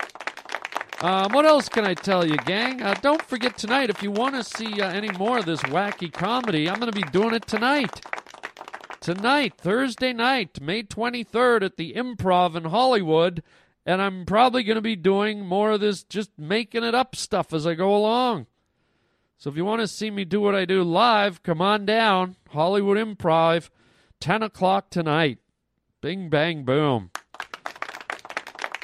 Um, 1.00 1.32
what 1.32 1.46
else 1.46 1.70
can 1.70 1.86
I 1.86 1.94
tell 1.94 2.28
you, 2.28 2.36
gang? 2.36 2.82
Uh, 2.82 2.96
don't 2.96 3.22
forget 3.22 3.58
tonight, 3.58 3.90
if 3.90 4.04
you 4.04 4.12
want 4.12 4.36
to 4.36 4.44
see 4.44 4.82
uh, 4.82 4.92
any 4.92 5.10
more 5.18 5.38
of 5.38 5.46
this 5.46 5.62
wacky 5.62 6.12
comedy, 6.12 6.70
I'm 6.70 6.78
going 6.80 6.92
to 6.92 7.02
be 7.02 7.10
doing 7.12 7.34
it 7.34 7.48
tonight. 7.48 8.02
Tonight, 9.00 9.54
Thursday 9.58 10.12
night, 10.12 10.60
May 10.60 10.84
23rd 10.84 11.64
at 11.64 11.78
the 11.78 11.94
Improv 11.94 12.56
in 12.56 12.66
Hollywood. 12.66 13.42
And 13.86 14.02
I'm 14.02 14.26
probably 14.26 14.64
going 14.64 14.76
to 14.76 14.82
be 14.82 14.98
doing 14.98 15.46
more 15.46 15.72
of 15.72 15.80
this 15.80 16.04
just 16.04 16.32
making 16.38 16.84
it 16.84 16.94
up 16.94 17.16
stuff 17.16 17.54
as 17.54 17.66
I 17.66 17.76
go 17.76 17.96
along. 17.96 18.48
So 19.38 19.50
if 19.50 19.56
you 19.56 19.64
want 19.64 19.80
to 19.80 19.88
see 19.88 20.12
me 20.12 20.26
do 20.26 20.42
what 20.42 20.56
I 20.56 20.66
do 20.66 20.84
live, 20.84 21.42
come 21.42 21.62
on 21.62 21.86
down. 21.86 22.36
Hollywood 22.50 22.98
Improv, 22.98 23.70
10 24.20 24.44
o'clock 24.44 24.90
tonight. 24.90 25.40
Bing, 26.06 26.30
bang, 26.30 26.62
boom. 26.62 27.10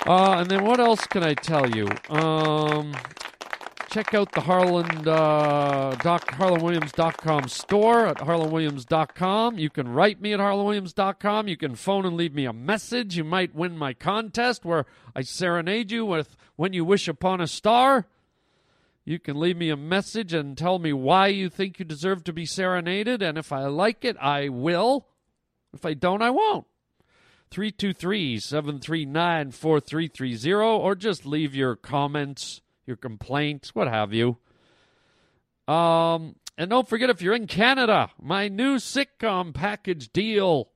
Uh, 0.07 0.39
and 0.39 0.49
then 0.49 0.65
what 0.65 0.79
else 0.79 1.05
can 1.05 1.21
I 1.21 1.35
tell 1.35 1.69
you? 1.69 1.87
Um, 2.09 2.95
check 3.91 4.15
out 4.15 4.31
the 4.31 4.41
Harlan, 4.41 5.07
uh, 5.07 5.95
doc, 6.01 6.25
HarlanWilliams.com 6.31 7.47
store 7.47 8.07
at 8.07 8.17
HarlanWilliams.com. 8.17 9.59
You 9.59 9.69
can 9.69 9.89
write 9.89 10.19
me 10.19 10.33
at 10.33 10.39
HarlanWilliams.com. 10.39 11.47
You 11.47 11.57
can 11.57 11.75
phone 11.75 12.07
and 12.07 12.17
leave 12.17 12.33
me 12.33 12.45
a 12.45 12.53
message. 12.53 13.15
You 13.15 13.23
might 13.23 13.53
win 13.53 13.77
my 13.77 13.93
contest 13.93 14.65
where 14.65 14.87
I 15.15 15.21
serenade 15.21 15.91
you 15.91 16.03
with 16.07 16.35
When 16.55 16.73
You 16.73 16.83
Wish 16.83 17.07
Upon 17.07 17.39
a 17.39 17.45
Star. 17.45 18.07
You 19.05 19.19
can 19.19 19.39
leave 19.39 19.57
me 19.57 19.69
a 19.69 19.77
message 19.77 20.33
and 20.33 20.57
tell 20.57 20.79
me 20.79 20.91
why 20.91 21.27
you 21.27 21.49
think 21.49 21.77
you 21.77 21.85
deserve 21.85 22.23
to 22.23 22.33
be 22.33 22.47
serenaded. 22.47 23.21
And 23.21 23.37
if 23.37 23.51
I 23.51 23.67
like 23.67 24.03
it, 24.03 24.17
I 24.19 24.49
will. 24.49 25.05
If 25.71 25.85
I 25.85 25.93
don't, 25.93 26.23
I 26.23 26.31
won't. 26.31 26.65
323 27.51 28.39
739 28.39 29.51
4330, 29.51 30.53
or 30.55 30.95
just 30.95 31.25
leave 31.25 31.53
your 31.53 31.75
comments, 31.75 32.61
your 32.85 32.95
complaints, 32.95 33.75
what 33.75 33.87
have 33.87 34.13
you. 34.13 34.37
Um, 35.67 36.35
and 36.57 36.69
don't 36.69 36.87
forget 36.87 37.09
if 37.09 37.21
you're 37.21 37.35
in 37.35 37.47
Canada, 37.47 38.09
my 38.21 38.47
new 38.47 38.77
sitcom 38.77 39.53
package 39.53 40.11
deal 40.13 40.69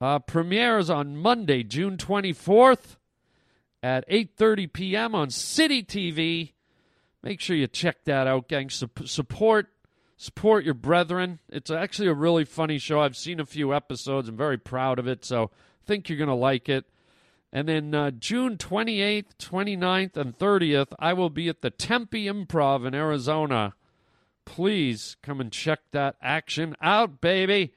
uh, 0.00 0.18
premieres 0.18 0.90
on 0.90 1.16
Monday, 1.16 1.62
June 1.62 1.96
24th 1.96 2.96
at 3.82 4.08
8:30 4.08 4.72
p.m. 4.72 5.14
on 5.14 5.30
City 5.30 5.82
TV. 5.82 6.52
Make 7.22 7.40
sure 7.40 7.54
you 7.54 7.68
check 7.68 8.04
that 8.04 8.26
out, 8.26 8.48
gang. 8.48 8.68
Sup- 8.68 9.06
support 9.06 9.68
support 10.22 10.64
your 10.64 10.74
brethren. 10.74 11.40
It's 11.48 11.68
actually 11.68 12.06
a 12.06 12.14
really 12.14 12.44
funny 12.44 12.78
show. 12.78 13.00
I've 13.00 13.16
seen 13.16 13.40
a 13.40 13.44
few 13.44 13.74
episodes. 13.74 14.28
I'm 14.28 14.36
very 14.36 14.56
proud 14.56 15.00
of 15.00 15.08
it, 15.08 15.24
so 15.24 15.50
I 15.52 15.84
think 15.84 16.08
you're 16.08 16.16
going 16.16 16.28
to 16.28 16.34
like 16.34 16.68
it. 16.68 16.84
And 17.52 17.68
then 17.68 17.92
uh, 17.92 18.12
June 18.12 18.56
28th, 18.56 19.34
29th, 19.40 20.16
and 20.16 20.38
30th, 20.38 20.92
I 21.00 21.12
will 21.12 21.28
be 21.28 21.48
at 21.48 21.60
the 21.60 21.70
Tempe 21.70 22.26
Improv 22.26 22.86
in 22.86 22.94
Arizona. 22.94 23.74
Please 24.44 25.16
come 25.22 25.40
and 25.40 25.50
check 25.50 25.80
that 25.90 26.14
action 26.22 26.76
out, 26.80 27.20
baby. 27.20 27.74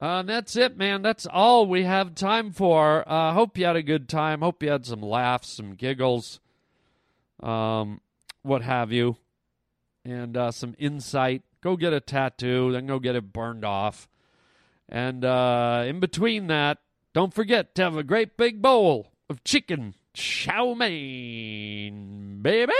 Uh, 0.00 0.20
and 0.20 0.28
that's 0.28 0.54
it, 0.54 0.76
man. 0.76 1.02
That's 1.02 1.26
all 1.26 1.66
we 1.66 1.82
have 1.82 2.14
time 2.14 2.52
for. 2.52 3.02
Uh, 3.10 3.32
hope 3.32 3.58
you 3.58 3.64
had 3.64 3.74
a 3.74 3.82
good 3.82 4.08
time. 4.08 4.40
Hope 4.40 4.62
you 4.62 4.70
had 4.70 4.86
some 4.86 5.02
laughs, 5.02 5.48
some 5.48 5.74
giggles, 5.74 6.38
um, 7.42 8.00
what 8.42 8.62
have 8.62 8.92
you 8.92 9.16
and 10.10 10.36
uh, 10.36 10.50
some 10.50 10.74
insight. 10.78 11.42
Go 11.60 11.76
get 11.76 11.92
a 11.92 12.00
tattoo, 12.00 12.72
then 12.72 12.86
go 12.86 12.98
get 12.98 13.16
it 13.16 13.32
burned 13.32 13.64
off. 13.64 14.08
And 14.88 15.24
uh, 15.24 15.84
in 15.86 16.00
between 16.00 16.46
that, 16.46 16.78
don't 17.12 17.34
forget 17.34 17.74
to 17.74 17.82
have 17.82 17.96
a 17.96 18.02
great 18.02 18.36
big 18.36 18.62
bowl 18.62 19.12
of 19.28 19.44
chicken 19.44 19.94
chow 20.14 20.74
mein, 20.74 22.40
baby. 22.42 22.72